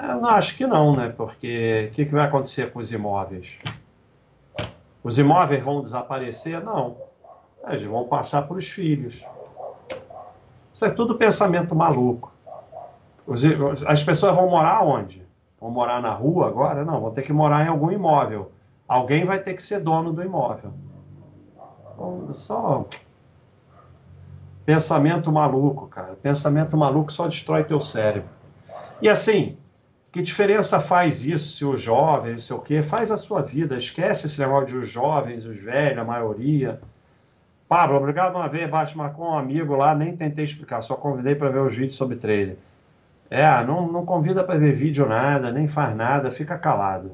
[0.01, 1.13] Eu não acho que não, né?
[1.17, 3.49] Porque o que, que vai acontecer com os imóveis?
[5.03, 6.63] Os imóveis vão desaparecer?
[6.63, 6.97] Não.
[7.67, 9.25] Eles vão passar para os filhos.
[10.73, 12.33] Isso é tudo pensamento maluco.
[13.87, 15.27] As pessoas vão morar onde?
[15.61, 16.85] Vão morar na rua agora?
[16.85, 18.53] Não, vão ter que morar em algum imóvel.
[18.87, 20.73] Alguém vai ter que ser dono do imóvel.
[21.93, 22.87] Então, só
[24.65, 26.17] pensamento maluco, cara.
[26.23, 28.29] Pensamento maluco só destrói teu cérebro.
[29.03, 29.57] E assim,
[30.11, 32.83] que diferença faz isso se o jovem, não sei o quê?
[32.83, 33.77] Faz a sua vida.
[33.77, 36.81] Esquece esse negócio de os jovens, os velhos, a maioria.
[37.69, 41.51] Pablo, obrigado uma vez, Baixo marcou um amigo lá, nem tentei explicar, só convidei para
[41.51, 42.57] ver os vídeos sobre trader.
[43.29, 47.13] É, não, não convida para ver vídeo nada, nem faz nada, fica calado.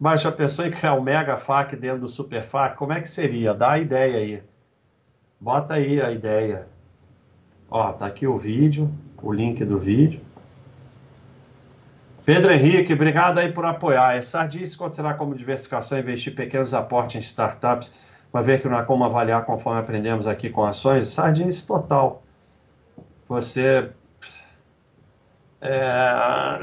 [0.00, 3.08] Mas a pessoa em criar o Mega FAC dentro do Super FAC, como é que
[3.08, 3.52] seria?
[3.52, 4.42] Dá a ideia aí.
[5.38, 6.66] Bota aí a ideia.
[7.70, 8.90] Ó, tá aqui o vídeo,
[9.22, 10.20] o link do vídeo.
[12.28, 14.14] Pedro Henrique, obrigado aí por apoiar.
[14.14, 17.90] É Sardice considerar como diversificação investir pequenos aportes em startups,
[18.30, 21.06] uma vez que não há como avaliar conforme aprendemos aqui com ações.
[21.06, 22.22] Sardinice total.
[23.26, 23.88] Você.
[25.62, 26.58] É...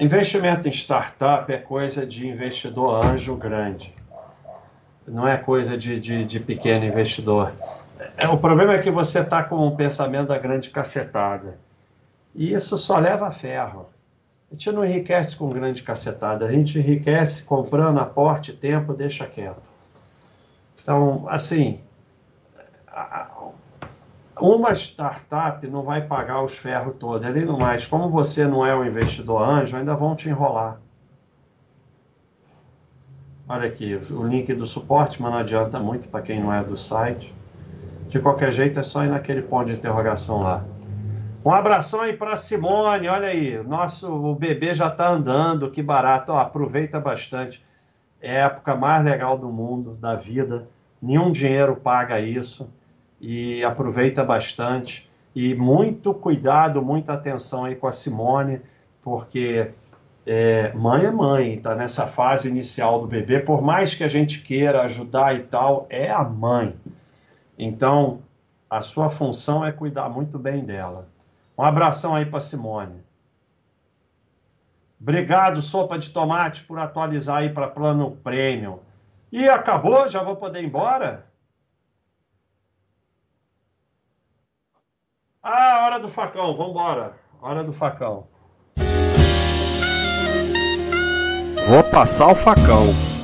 [0.00, 3.94] Investimento em startup é coisa de investidor anjo grande.
[5.06, 7.52] Não é coisa de, de, de pequeno investidor.
[8.16, 11.64] É, o problema é que você está com um pensamento da grande cacetada.
[12.36, 13.86] E isso só leva a ferro.
[14.50, 19.62] A gente não enriquece com grande cacetada, a gente enriquece comprando aporte, tempo, deixa quieto.
[20.80, 21.80] Então, assim,
[24.38, 27.26] uma startup não vai pagar os ferros todos.
[27.26, 30.78] Além do mais, como você não é um investidor anjo, ainda vão te enrolar.
[33.48, 36.76] Olha aqui, o link do suporte, mas não adianta muito para quem não é do
[36.76, 37.34] site.
[38.08, 40.64] De qualquer jeito, é só ir naquele ponto de interrogação lá.
[41.46, 46.32] Um abração aí para Simone, olha aí, nosso o bebê já está andando, que barato,
[46.32, 47.64] Ó, aproveita bastante.
[48.20, 50.66] É a época mais legal do mundo, da vida.
[51.00, 52.68] Nenhum dinheiro paga isso
[53.20, 55.08] e aproveita bastante.
[55.36, 58.60] E muito cuidado, muita atenção aí com a Simone,
[59.00, 59.70] porque
[60.26, 64.42] é, mãe é mãe, está nessa fase inicial do bebê, por mais que a gente
[64.42, 66.74] queira ajudar e tal, é a mãe.
[67.56, 68.18] Então,
[68.68, 71.14] a sua função é cuidar muito bem dela.
[71.58, 73.02] Um abração aí para Simone.
[75.00, 78.78] Obrigado, Sopa de Tomate, por atualizar aí para plano premium.
[79.30, 80.08] E acabou?
[80.08, 81.26] Já vou poder ir embora?
[85.42, 87.14] Ah, hora do facão, vamos embora.
[87.40, 88.26] Hora do facão.
[91.68, 93.15] Vou passar o facão.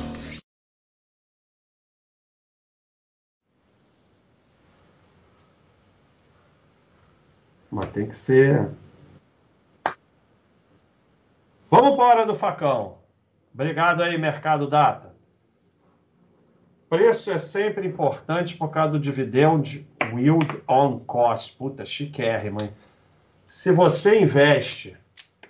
[7.73, 8.69] Mas tem que ser.
[11.71, 12.99] Vamos para a hora do facão.
[13.51, 15.11] Obrigado aí, Mercado Data.
[16.87, 21.57] Preço é sempre importante por causa do dividend yield on cost.
[21.57, 22.69] Puta, chiquérrimo, hein?
[23.49, 24.95] Se você investe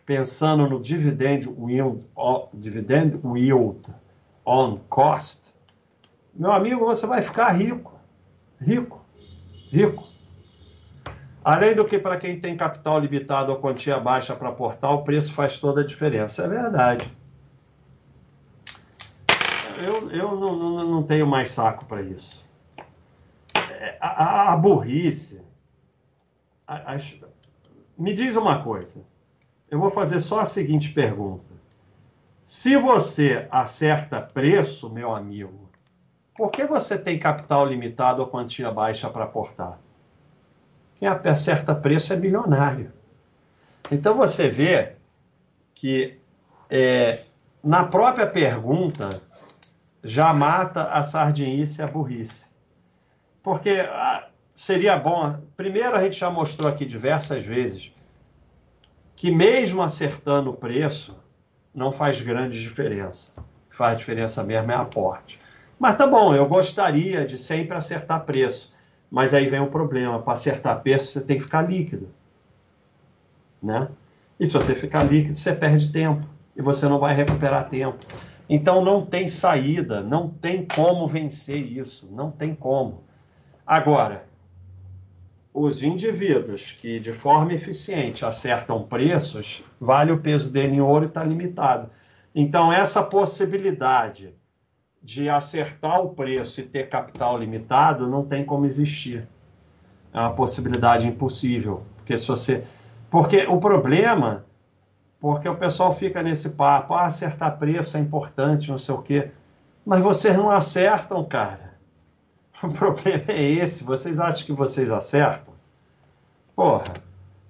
[0.06, 2.06] pensando no dividend yield,
[2.54, 3.86] dividend yield
[4.46, 5.54] on cost,
[6.34, 8.00] meu amigo, você vai ficar rico.
[8.62, 9.04] Rico.
[9.70, 10.13] Rico.
[11.44, 15.34] Além do que, para quem tem capital limitado ou quantia baixa para aportar, o preço
[15.34, 16.44] faz toda a diferença.
[16.44, 17.12] É verdade.
[19.84, 22.46] Eu, eu não, não, não tenho mais saco para isso.
[23.56, 25.42] É, a, a, a burrice.
[26.66, 26.96] A,
[27.98, 29.04] me diz uma coisa.
[29.70, 31.54] Eu vou fazer só a seguinte pergunta.
[32.46, 35.70] Se você acerta preço, meu amigo,
[36.36, 39.80] por que você tem capital limitado ou quantia baixa para aportar?
[41.04, 42.90] Quem acerta preço é bilionário.
[43.92, 44.94] Então você vê
[45.76, 46.18] que
[46.70, 47.24] é,
[47.62, 49.10] na própria pergunta
[50.02, 52.46] já mata a sardinice e a burrice.
[53.44, 55.42] Porque ah, seria bom.
[55.58, 57.92] Primeiro, a gente já mostrou aqui diversas vezes
[59.14, 61.18] que, mesmo acertando o preço,
[61.76, 63.34] não faz grande diferença.
[63.70, 65.38] Faz diferença mesmo é aporte.
[65.78, 68.73] Mas tá bom, eu gostaria de sempre acertar preço.
[69.14, 72.10] Mas aí vem o problema, para acertar preço você tem que ficar líquido.
[73.62, 73.88] Né?
[74.40, 76.26] E se você ficar líquido, você perde tempo.
[76.56, 78.00] E você não vai recuperar tempo.
[78.50, 83.04] Então não tem saída, não tem como vencer isso, não tem como.
[83.68, 84.26] Agora,
[85.54, 91.08] os indivíduos que de forma eficiente acertam preços, vale o peso dele em ouro e
[91.08, 91.88] está limitado.
[92.34, 94.34] Então, essa possibilidade
[95.04, 99.28] de acertar o preço e ter capital limitado não tem como existir.
[100.14, 101.84] É uma possibilidade impossível.
[101.98, 102.64] Porque se você.
[103.12, 104.46] Porque o problema,
[105.20, 109.32] porque o pessoal fica nesse papo, ah, acertar preço é importante, não sei o quê.
[109.86, 111.74] Mas vocês não acertam, cara.
[112.64, 113.84] O problema é esse.
[113.84, 115.54] Vocês acham que vocês acertam?
[116.56, 116.86] Porra,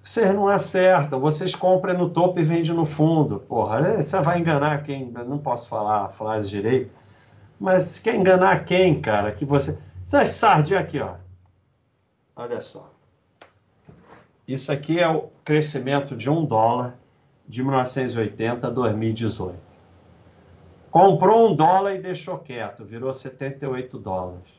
[0.03, 1.19] vocês não acertam.
[1.19, 3.39] Vocês compram no topo e vendem no fundo.
[3.41, 5.11] Porra, você vai enganar quem.
[5.11, 7.02] Não posso falar a frase direito
[7.63, 9.31] mas quer enganar quem, cara?
[9.31, 9.77] Que você.
[10.05, 11.13] Essas sardinhas aqui, ó.
[12.35, 12.91] Olha só.
[14.45, 16.99] Isso aqui é o crescimento de um dólar
[17.47, 19.63] de 1980 a 2018.
[20.91, 24.49] Comprou um dólar e deixou quieto, virou 78 dólares.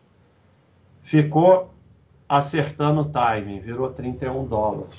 [1.03, 1.75] Ficou
[2.27, 4.97] acertando o timing, virou 31 dólares.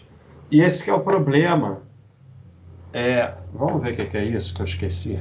[0.52, 1.82] E esse que é o problema.
[2.94, 5.20] É, vamos ver o que é isso que eu esqueci.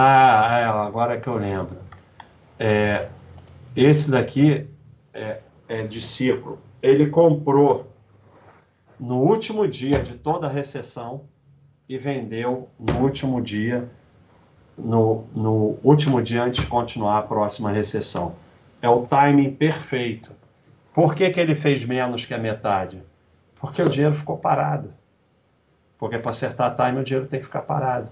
[0.00, 1.76] Ah, é, agora que eu lembro.
[2.56, 3.08] É,
[3.74, 4.64] esse daqui
[5.12, 6.60] é, é ciclo.
[6.80, 7.92] Ele comprou
[9.00, 11.22] no último dia de toda a recessão
[11.88, 13.90] e vendeu no último dia,
[14.76, 18.36] no, no último dia antes de continuar a próxima recessão.
[18.80, 20.30] É o timing perfeito.
[20.94, 23.02] Por que, que ele fez menos que a metade?
[23.56, 24.94] Porque o dinheiro ficou parado.
[25.98, 28.08] Porque para acertar time o dinheiro tem que ficar parado.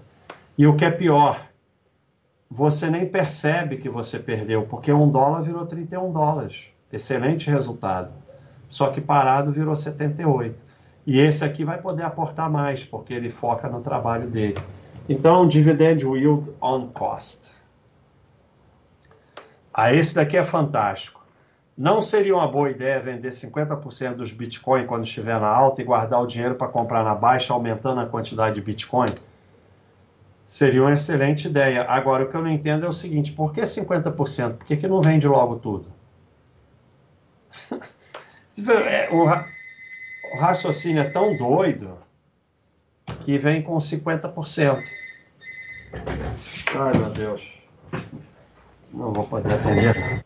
[0.57, 1.39] E o que é pior,
[2.49, 6.65] você nem percebe que você perdeu, porque um dólar virou 31 dólares.
[6.91, 8.11] Excelente resultado.
[8.69, 10.57] Só que parado virou 78.
[11.05, 14.59] E esse aqui vai poder aportar mais, porque ele foca no trabalho dele.
[15.07, 17.49] Então, dividend yield on cost.
[19.73, 21.25] Ah, esse daqui é fantástico.
[21.77, 26.21] Não seria uma boa ideia vender 50% dos Bitcoin quando estiver na alta e guardar
[26.21, 29.13] o dinheiro para comprar na baixa, aumentando a quantidade de Bitcoin?
[30.47, 31.83] Seria uma excelente ideia.
[31.83, 34.53] Agora, o que eu não entendo é o seguinte: por que 50%?
[34.53, 35.91] Por que, que não vende logo tudo?
[38.59, 41.95] É, o, o raciocínio é tão doido
[43.19, 44.83] que vem com 50%.
[46.75, 47.41] Ai, meu Deus.
[48.91, 50.25] Não vou poder atender.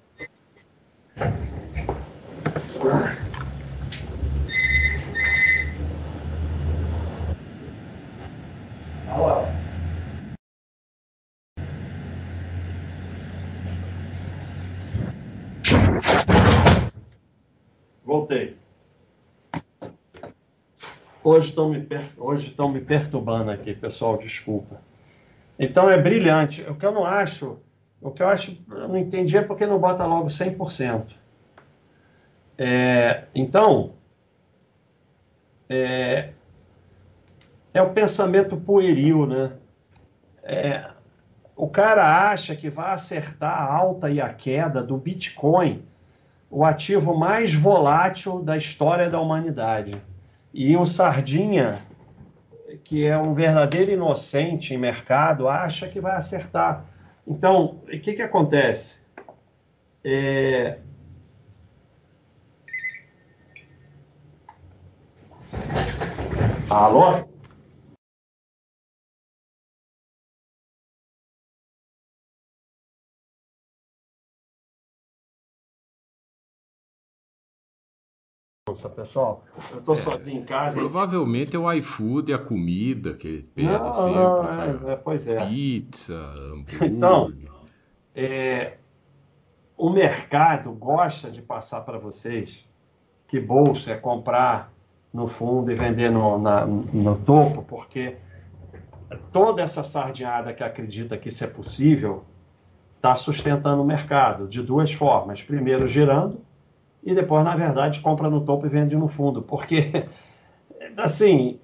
[18.21, 18.57] voltei.
[21.23, 22.03] Hoje estão me, per...
[22.17, 24.81] Hoje me perturbando aqui, pessoal, desculpa.
[25.57, 26.61] Então é brilhante.
[26.63, 27.59] O que eu não acho,
[27.99, 31.13] o que eu acho, eu não entendi é porque não bota logo 100%.
[32.57, 33.93] É, então,
[35.69, 36.31] é,
[37.73, 39.53] é o pensamento pueril, né?
[40.43, 40.89] É,
[41.55, 45.83] o cara acha que vai acertar a alta e a queda do Bitcoin
[46.51, 49.99] o ativo mais volátil da história da humanidade.
[50.53, 51.79] E o Sardinha,
[52.83, 56.85] que é um verdadeiro inocente em mercado, acha que vai acertar.
[57.25, 58.95] Então, o que, que acontece?
[60.03, 60.79] É...
[66.69, 67.30] Alô?
[78.89, 79.43] Pessoal.
[79.71, 80.75] Eu estou é, sozinho em casa.
[80.75, 81.55] Provavelmente e...
[81.55, 84.13] é o iFood, a comida que ele pede não, sempre.
[84.13, 85.45] Não, é, é, pois é.
[85.47, 86.83] Pizza, hambúrguer.
[86.83, 87.33] Então,
[88.15, 88.77] é,
[89.77, 92.65] o mercado gosta de passar para vocês
[93.27, 94.71] que bolsa é comprar
[95.13, 98.17] no fundo e vender no, na, no topo, porque
[99.31, 102.23] toda essa sardinhada que acredita que isso é possível
[102.95, 105.41] está sustentando o mercado de duas formas.
[105.41, 106.39] Primeiro, girando
[107.03, 109.41] e depois, na verdade, compra no topo e vende no fundo.
[109.41, 110.05] Porque,
[110.97, 111.59] assim,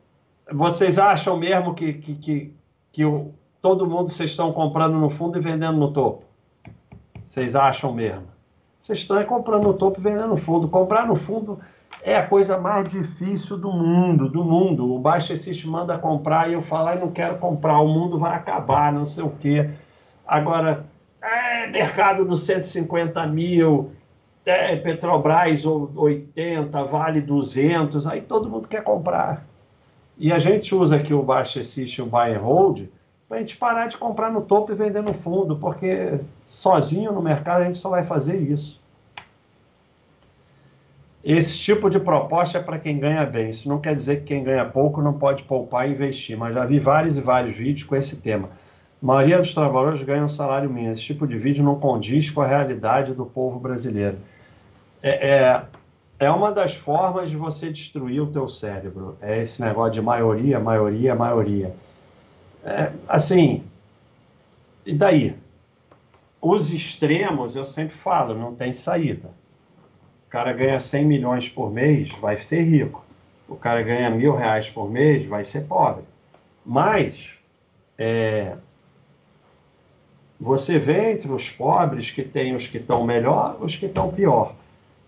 [0.52, 2.54] vocês acham mesmo que, que, que,
[2.92, 6.24] que o, todo mundo vocês estão comprando no fundo e vendendo no topo?
[7.28, 8.26] Vocês acham mesmo?
[8.80, 10.68] Vocês estão comprando no topo e vendendo no fundo.
[10.68, 11.60] Comprar no fundo
[12.02, 14.94] é a coisa mais difícil do mundo, do mundo.
[14.94, 18.36] O Baixa System manda comprar e eu falo, eu não quero comprar, o mundo vai
[18.36, 19.70] acabar, não sei o quê.
[20.26, 20.86] Agora,
[21.22, 23.92] é, mercado dos 150 mil,
[24.82, 29.46] Petrobras 80, Vale 200, aí todo mundo quer comprar.
[30.18, 32.86] E a gente usa aqui o Baixa System, o Buy and Hold,
[33.28, 37.22] para a gente parar de comprar no topo e vender no fundo, porque sozinho no
[37.22, 38.82] mercado a gente só vai fazer isso.
[41.22, 43.50] Esse tipo de proposta é para quem ganha bem.
[43.50, 46.64] Isso não quer dizer que quem ganha pouco não pode poupar e investir, mas já
[46.64, 48.48] vi vários e vários vídeos com esse tema.
[49.04, 50.94] A maioria dos trabalhadores ganha um salário mínimo.
[50.94, 54.18] Esse tipo de vídeo não condiz com a realidade do povo brasileiro
[55.02, 55.66] é, é,
[56.20, 59.18] é uma das formas de você destruir o teu cérebro.
[59.22, 61.74] É esse negócio de maioria, maioria, maioria.
[62.64, 63.64] É, assim,
[64.86, 65.36] e daí?
[66.42, 69.30] Os extremos, eu sempre falo, não tem saída.
[70.28, 73.04] O cara ganha 100 milhões por mês, vai ser rico.
[73.48, 76.04] O cara ganha mil reais por mês, vai ser pobre.
[76.66, 77.32] Mas,
[77.98, 78.56] é,
[80.40, 84.54] você vê entre os pobres que tem os que estão melhor, os que estão pior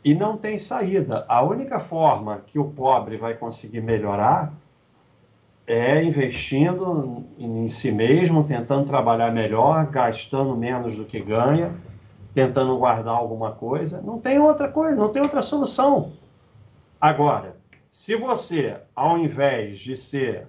[0.04, 1.26] e não tem saída.
[1.28, 4.54] A única forma que o pobre vai conseguir melhorar
[5.68, 11.76] é investindo em si mesmo, tentando trabalhar melhor, gastando menos do que ganha,
[12.34, 14.02] tentando guardar alguma coisa.
[14.02, 16.14] Não tem outra coisa, não tem outra solução.
[17.00, 17.56] Agora,
[17.92, 20.48] se você, ao invés de ser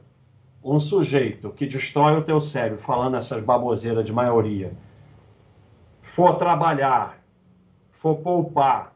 [0.63, 4.73] um sujeito que destrói o teu cérebro falando essas baboseiras de maioria,
[6.03, 7.19] for trabalhar,
[7.91, 8.95] for poupar,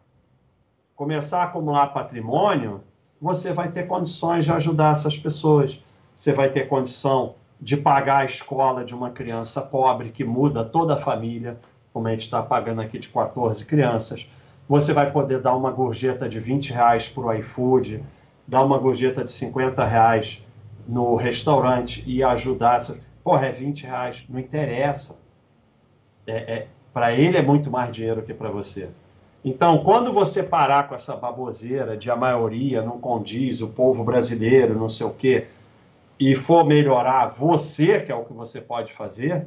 [0.97, 2.81] começar a acumular patrimônio,
[3.21, 5.83] você vai ter condições de ajudar essas pessoas.
[6.17, 10.95] Você vai ter condição de pagar a escola de uma criança pobre que muda toda
[10.95, 11.59] a família,
[11.93, 14.29] como a gente está pagando aqui de 14 crianças.
[14.69, 18.03] Você vai poder dar uma gorjeta de 20 reais para o iFood,
[18.47, 20.45] dar uma gorjeta de 50 reais
[20.87, 22.85] no restaurante e ajudar.
[23.23, 25.19] Porra, é 20 reais, não interessa.
[26.27, 28.89] É, é para ele é muito mais dinheiro que para você.
[29.45, 34.79] Então, quando você parar com essa baboseira de a maioria não condiz, o povo brasileiro,
[34.79, 35.49] não sei o quê,
[36.19, 39.47] e for melhorar você, que é o que você pode fazer,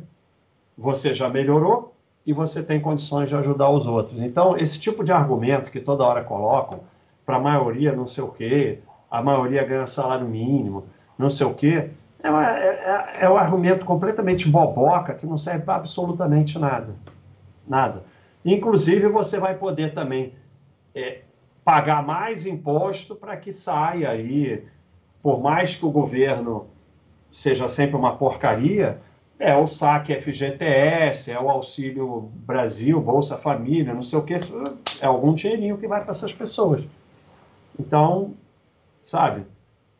[0.77, 1.95] você já melhorou
[2.25, 4.21] e você tem condições de ajudar os outros.
[4.21, 6.81] Então, esse tipo de argumento que toda hora colocam,
[7.25, 8.79] para a maioria não sei o quê,
[9.09, 10.85] a maioria ganha salário mínimo,
[11.17, 11.89] não sei o quê,
[12.21, 16.93] é, uma, é, é, é um argumento completamente boboca que não serve para absolutamente nada.
[17.67, 18.03] Nada.
[18.47, 20.33] Inclusive, você vai poder também
[20.95, 21.19] é,
[21.65, 24.63] pagar mais imposto para que saia aí,
[25.21, 26.67] por mais que o governo
[27.29, 29.01] seja sempre uma porcaria,
[29.37, 34.35] é o saque FGTS, é o Auxílio Brasil, Bolsa Família, não sei o que,
[35.01, 36.85] é algum dinheirinho que vai para essas pessoas.
[37.77, 38.33] Então,
[39.03, 39.45] sabe,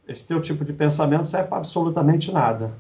[0.08, 2.72] esse teu tipo de pensamento serve para absolutamente nada.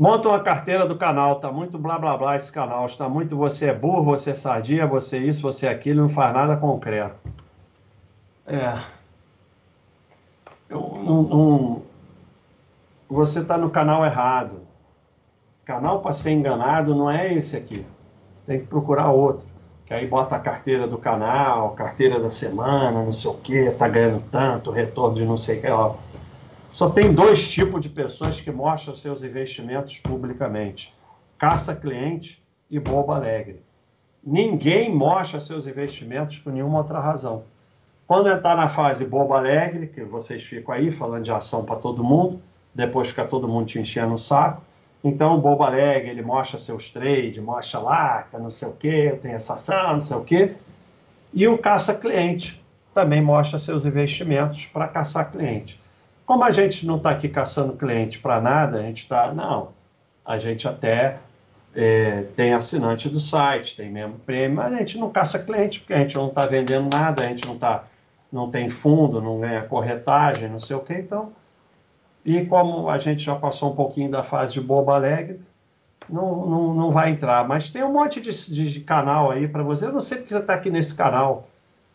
[0.00, 3.66] Monta uma carteira do canal, tá muito blá blá blá esse canal, está muito você
[3.66, 7.16] é burro, você é sadia, você é isso, você é aquilo, não faz nada concreto.
[8.46, 8.80] É.
[10.74, 11.82] um,
[13.10, 14.62] você está no canal errado.
[15.66, 17.84] Canal para ser enganado não é esse aqui.
[18.46, 19.44] Tem que procurar outro.
[19.84, 23.86] Que aí bota a carteira do canal, carteira da semana, não sei o que, tá
[23.86, 25.68] ganhando tanto, retorno de não sei o que.
[25.68, 25.94] Ó.
[26.70, 30.94] Só tem dois tipos de pessoas que mostram seus investimentos publicamente:
[31.36, 32.40] caça-cliente
[32.70, 33.60] e bobo alegre.
[34.22, 37.42] Ninguém mostra seus investimentos por nenhuma outra razão.
[38.06, 42.04] Quando entrar na fase bobo alegre, que vocês ficam aí falando de ação para todo
[42.04, 42.40] mundo,
[42.72, 44.62] depois fica todo mundo te enchendo o saco.
[45.02, 49.18] Então, o bobo alegre, ele mostra seus trades, mostra lá, tá não sei o quê,
[49.20, 50.54] tem essa ação, não sei o quê.
[51.34, 52.62] E o caça-cliente
[52.94, 55.80] também mostra seus investimentos para caçar cliente.
[56.30, 59.70] Como a gente não está aqui caçando cliente para nada, a gente está, não,
[60.24, 61.16] a gente até
[61.74, 65.92] é, tem assinante do site, tem membro prêmio, mas a gente não caça cliente, porque
[65.92, 67.82] a gente não está vendendo nada, a gente não está
[68.30, 71.32] não tem fundo, não ganha corretagem, não sei o que, então.
[72.24, 75.40] E como a gente já passou um pouquinho da fase de boba alegre,
[76.08, 77.44] não, não, não vai entrar.
[77.48, 79.86] Mas tem um monte de, de, de canal aí para você.
[79.86, 81.48] Eu não sei porque você está aqui nesse canal.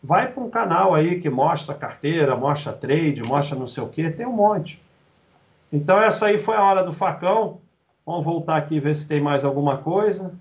[0.06, 4.08] Vai para um canal aí que mostra carteira, mostra trade, mostra não sei o que,
[4.08, 4.80] tem um monte.
[5.72, 7.58] Então essa aí foi a hora do facão.
[8.06, 10.32] Vamos voltar aqui e ver se tem mais alguma coisa.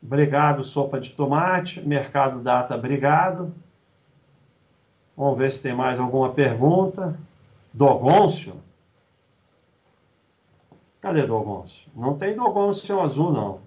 [0.00, 1.80] Obrigado, sopa de tomate.
[1.80, 3.52] Mercado Data, obrigado.
[5.16, 7.18] Vamos ver se tem mais alguma pergunta.
[7.72, 8.54] Dogôncio?
[11.00, 11.90] Cadê Dogôncio?
[11.96, 13.63] Não tem Dogôncio azul, não.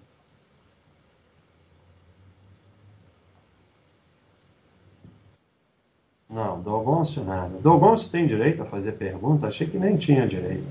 [6.37, 7.57] Não, Dogôncio nada.
[7.63, 9.47] Dogôncio tem direito a fazer pergunta?
[9.47, 10.67] Achei que nem tinha direito.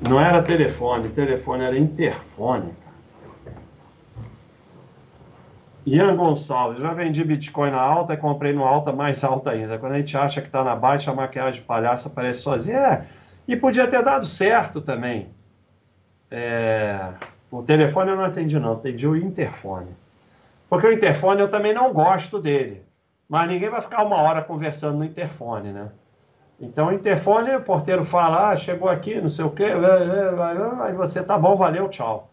[0.00, 2.72] Não era telefone, telefone era interfone.
[5.84, 9.80] Ian Gonçalves, já vendi Bitcoin na alta e comprei no alta mais alta ainda.
[9.80, 12.78] Quando a gente acha que está na baixa, a maquiagem de palhaço aparece sozinha.
[12.78, 13.06] É,
[13.48, 15.26] e podia ter dado certo também.
[16.30, 17.08] É,
[17.50, 19.88] o telefone eu não atendi, não, atendi o interfone.
[20.70, 22.86] Porque o interfone eu também não gosto dele.
[23.28, 25.90] Mas ninguém vai ficar uma hora conversando no interfone, né?
[26.60, 29.66] Então o interfone, o porteiro fala, ah, chegou aqui, não sei o quê,
[30.82, 32.30] aí você tá bom, valeu, tchau.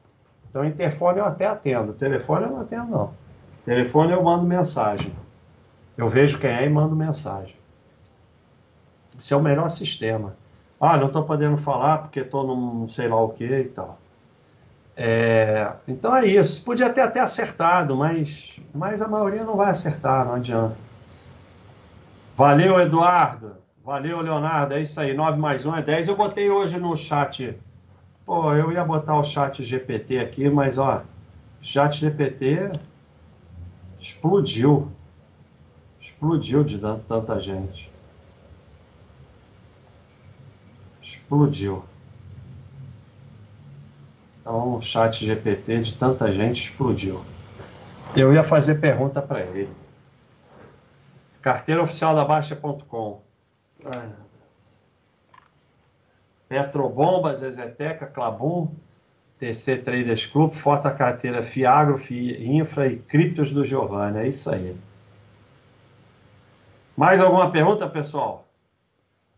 [0.50, 3.14] Então interfone eu até atendo, telefone eu não atendo, não.
[3.66, 5.14] Telefone eu mando mensagem.
[5.98, 7.56] Eu vejo quem é e mando mensagem.
[9.18, 10.36] Esse é o melhor sistema.
[10.80, 13.98] Ah, não estou podendo falar porque estou num sei lá o que e tal.
[15.00, 16.64] É, então é isso.
[16.66, 20.76] Podia ter até acertado, mas, mas a maioria não vai acertar, não adianta.
[22.36, 23.56] Valeu, Eduardo.
[23.86, 24.74] Valeu, Leonardo.
[24.74, 25.14] É isso aí.
[25.14, 26.08] 9 mais 1 é 10.
[26.08, 27.56] Eu botei hoje no chat.
[28.26, 31.04] Pô, eu ia botar o chat GPT aqui, mas ó,
[31.62, 32.72] chat GPT
[34.00, 34.92] explodiu.
[36.02, 37.90] Explodiu de tanta gente.
[41.02, 41.84] Explodiu.
[44.48, 47.22] Então, o chat GPT de tanta gente explodiu.
[48.16, 49.70] Eu ia fazer pergunta para ele.
[51.42, 53.22] Carteira oficial da Baixa.com.
[56.48, 58.74] Petrobomba, Zezeteca, Clabum,
[59.38, 64.20] TC Traders Club, Forta Carteira Fiagro, Infra e Criptos do Giovanni.
[64.20, 64.78] É isso aí.
[66.96, 68.48] Mais alguma pergunta, pessoal?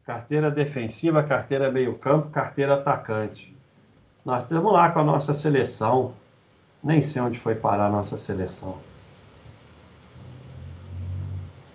[0.06, 3.58] Carteira defensiva, carteira meio-campo, carteira atacante.
[4.30, 6.14] Nós estamos lá com a nossa seleção.
[6.84, 8.78] Nem sei onde foi parar a nossa seleção.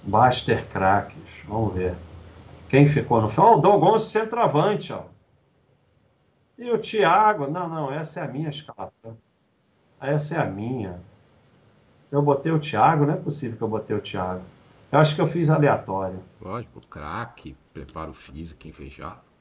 [0.05, 1.19] Baster Craques.
[1.49, 1.97] Vamos ver.
[2.69, 3.55] Quem ficou no final?
[3.55, 5.03] Oh, o Dogonço centroavante, ó.
[6.57, 9.19] E o Thiago, não, não, essa é a minha escalação.
[10.01, 11.01] Essa é a minha.
[12.09, 14.45] Eu botei o Thiago, não é possível que eu botei o Thiago.
[14.93, 16.23] Eu acho que eu fiz aleatório.
[16.41, 19.34] Lógico, craque, preparo físico, enfejado.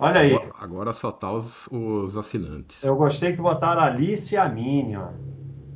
[0.00, 0.34] Olha aí.
[0.34, 2.82] Agora, agora só tá os, os, assinantes.
[2.82, 5.08] Eu gostei que botaram Alice e a Mini, ó.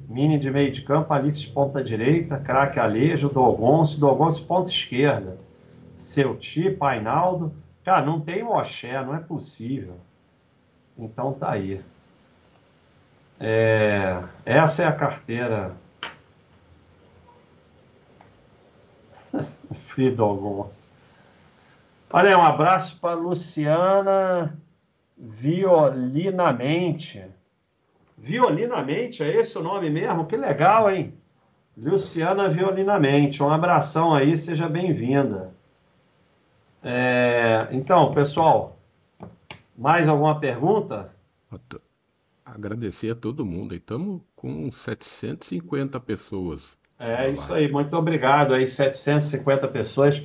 [0.08, 5.36] Mini de meio de campo, Alice de ponta direita, craque Alejo, Dogonço, Dogonço ponta esquerda.
[5.98, 7.52] Seu Ti, Painaldo.
[7.84, 9.96] Cara, não tem o Oxé, não é possível.
[10.96, 11.82] Então tá aí.
[13.38, 15.76] É, essa é a carteira
[19.84, 20.93] Fridolgonço.
[22.16, 24.56] Olha aí, um abraço para Luciana
[25.18, 27.24] Violinamente.
[28.16, 30.24] Violinamente, é esse o nome mesmo?
[30.24, 31.12] Que legal, hein?
[31.76, 33.42] Luciana Violinamente.
[33.42, 35.52] Um abração aí, seja bem-vinda.
[36.84, 38.78] É, então, pessoal,
[39.76, 41.12] mais alguma pergunta?
[42.44, 43.74] Agradecer a todo mundo.
[43.74, 50.22] Estamos com 750 pessoas É isso aí, muito obrigado aí, 750 pessoas.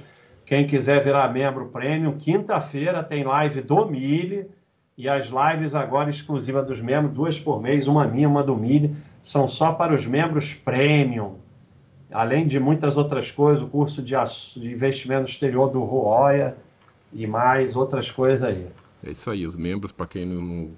[0.50, 4.48] Quem quiser virar membro premium, quinta-feira tem live do Mille
[4.98, 8.96] e as lives agora exclusivas dos membros, duas por mês, uma minha, uma do Mille,
[9.24, 11.36] são só para os membros premium.
[12.12, 14.16] Além de muitas outras coisas, o curso de,
[14.58, 16.58] de investimento exterior do Roya
[17.14, 18.66] e mais outras coisas aí.
[19.04, 20.72] É isso aí, os membros, para quem não, não,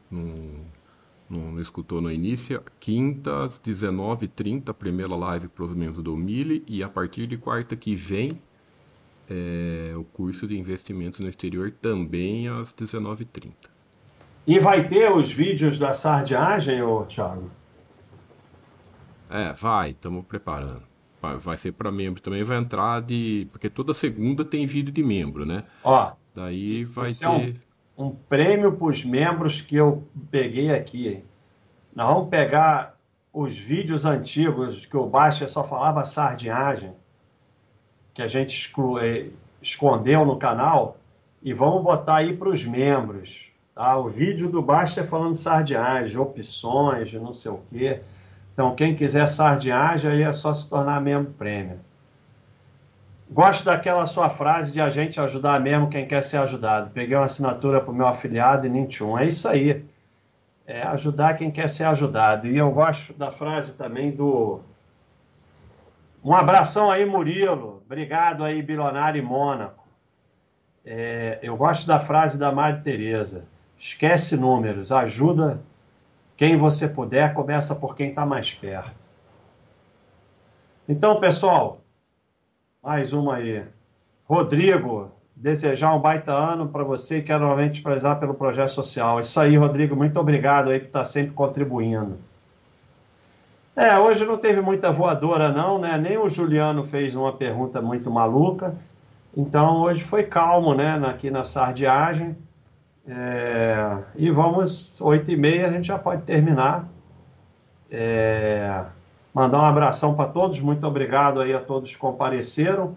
[1.30, 6.62] não, não, escutou no início, quinta às 19h30, primeira live para os membros do Mille,
[6.68, 8.38] e a partir de quarta que vem,
[9.32, 13.54] é, o curso de investimentos no exterior também às 19h30.
[14.46, 17.50] E vai ter os vídeos da sardiagem, ô Thiago?
[19.30, 20.84] É, vai, estamos preparando.
[21.40, 23.48] Vai ser para membro também, vai entrar de.
[23.52, 25.64] Porque toda segunda tem vídeo de membro, né?
[25.84, 26.14] Ó.
[26.34, 27.26] Daí vai ter.
[27.26, 27.54] É um,
[28.08, 31.24] um prêmio para os membros que eu peguei aqui.
[31.96, 32.98] Nós vamos pegar
[33.32, 36.92] os vídeos antigos que o Baixa só falava sardinhagem
[38.14, 39.00] que a gente exclu...
[39.00, 39.28] Eh,
[39.62, 40.98] escondeu no canal
[41.42, 43.48] e vamos botar aí para os membros.
[43.76, 43.96] Tá?
[43.98, 48.02] O vídeo do Basta é falando sardinhagem, opções, não sei o quê.
[48.54, 51.80] Então, quem quiser sardinhagem, aí é só se tornar membro prêmio.
[53.30, 56.92] Gosto daquela sua frase de a gente ajudar mesmo quem quer ser ajudado.
[56.92, 59.86] Peguei uma assinatura para o meu afiliado e nem tinha É isso aí.
[60.68, 62.48] É ajudar quem quer ser ajudado.
[62.48, 64.60] E eu gosto da frase também do
[66.24, 67.81] um abração aí, Murilo.
[67.92, 69.86] Obrigado aí, Bilionário e Mônaco.
[70.86, 73.44] É, eu gosto da frase da Madre Teresa.
[73.78, 75.60] Esquece números, ajuda
[76.38, 78.96] quem você puder, começa por quem está mais perto.
[80.88, 81.82] Então, pessoal,
[82.82, 83.62] mais uma aí.
[84.24, 89.20] Rodrigo, desejar um baita ano para você e quero novamente prezar pelo projeto social.
[89.20, 92.18] Isso aí, Rodrigo, muito obrigado aí por estar tá sempre contribuindo.
[93.76, 95.98] É, hoje não teve muita voadora, não, né?
[95.98, 98.76] Nem o Juliano fez uma pergunta muito maluca.
[99.36, 101.02] Então hoje foi calmo, né?
[101.08, 102.36] Aqui na sardiagem.
[103.08, 103.98] É...
[104.16, 106.88] E vamos, oito e meia a gente já pode terminar.
[107.90, 108.84] É...
[109.34, 112.96] Mandar um abração para todos, muito obrigado aí a todos que compareceram.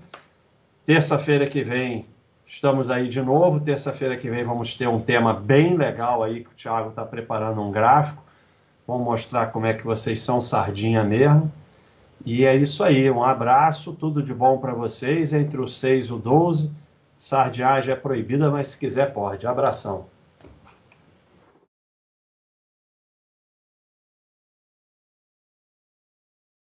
[0.84, 2.06] Terça-feira que vem
[2.44, 3.60] estamos aí de novo.
[3.60, 7.62] Terça-feira que vem vamos ter um tema bem legal aí que o Thiago está preparando
[7.62, 8.23] um gráfico.
[8.86, 11.50] Vamos mostrar como é que vocês são sardinha mesmo.
[12.24, 13.10] E é isso aí.
[13.10, 15.32] Um abraço, tudo de bom para vocês.
[15.32, 16.70] Entre o 6 e o 12.
[17.18, 19.46] Sardiagem é proibida, mas se quiser pode.
[19.46, 20.06] Abração.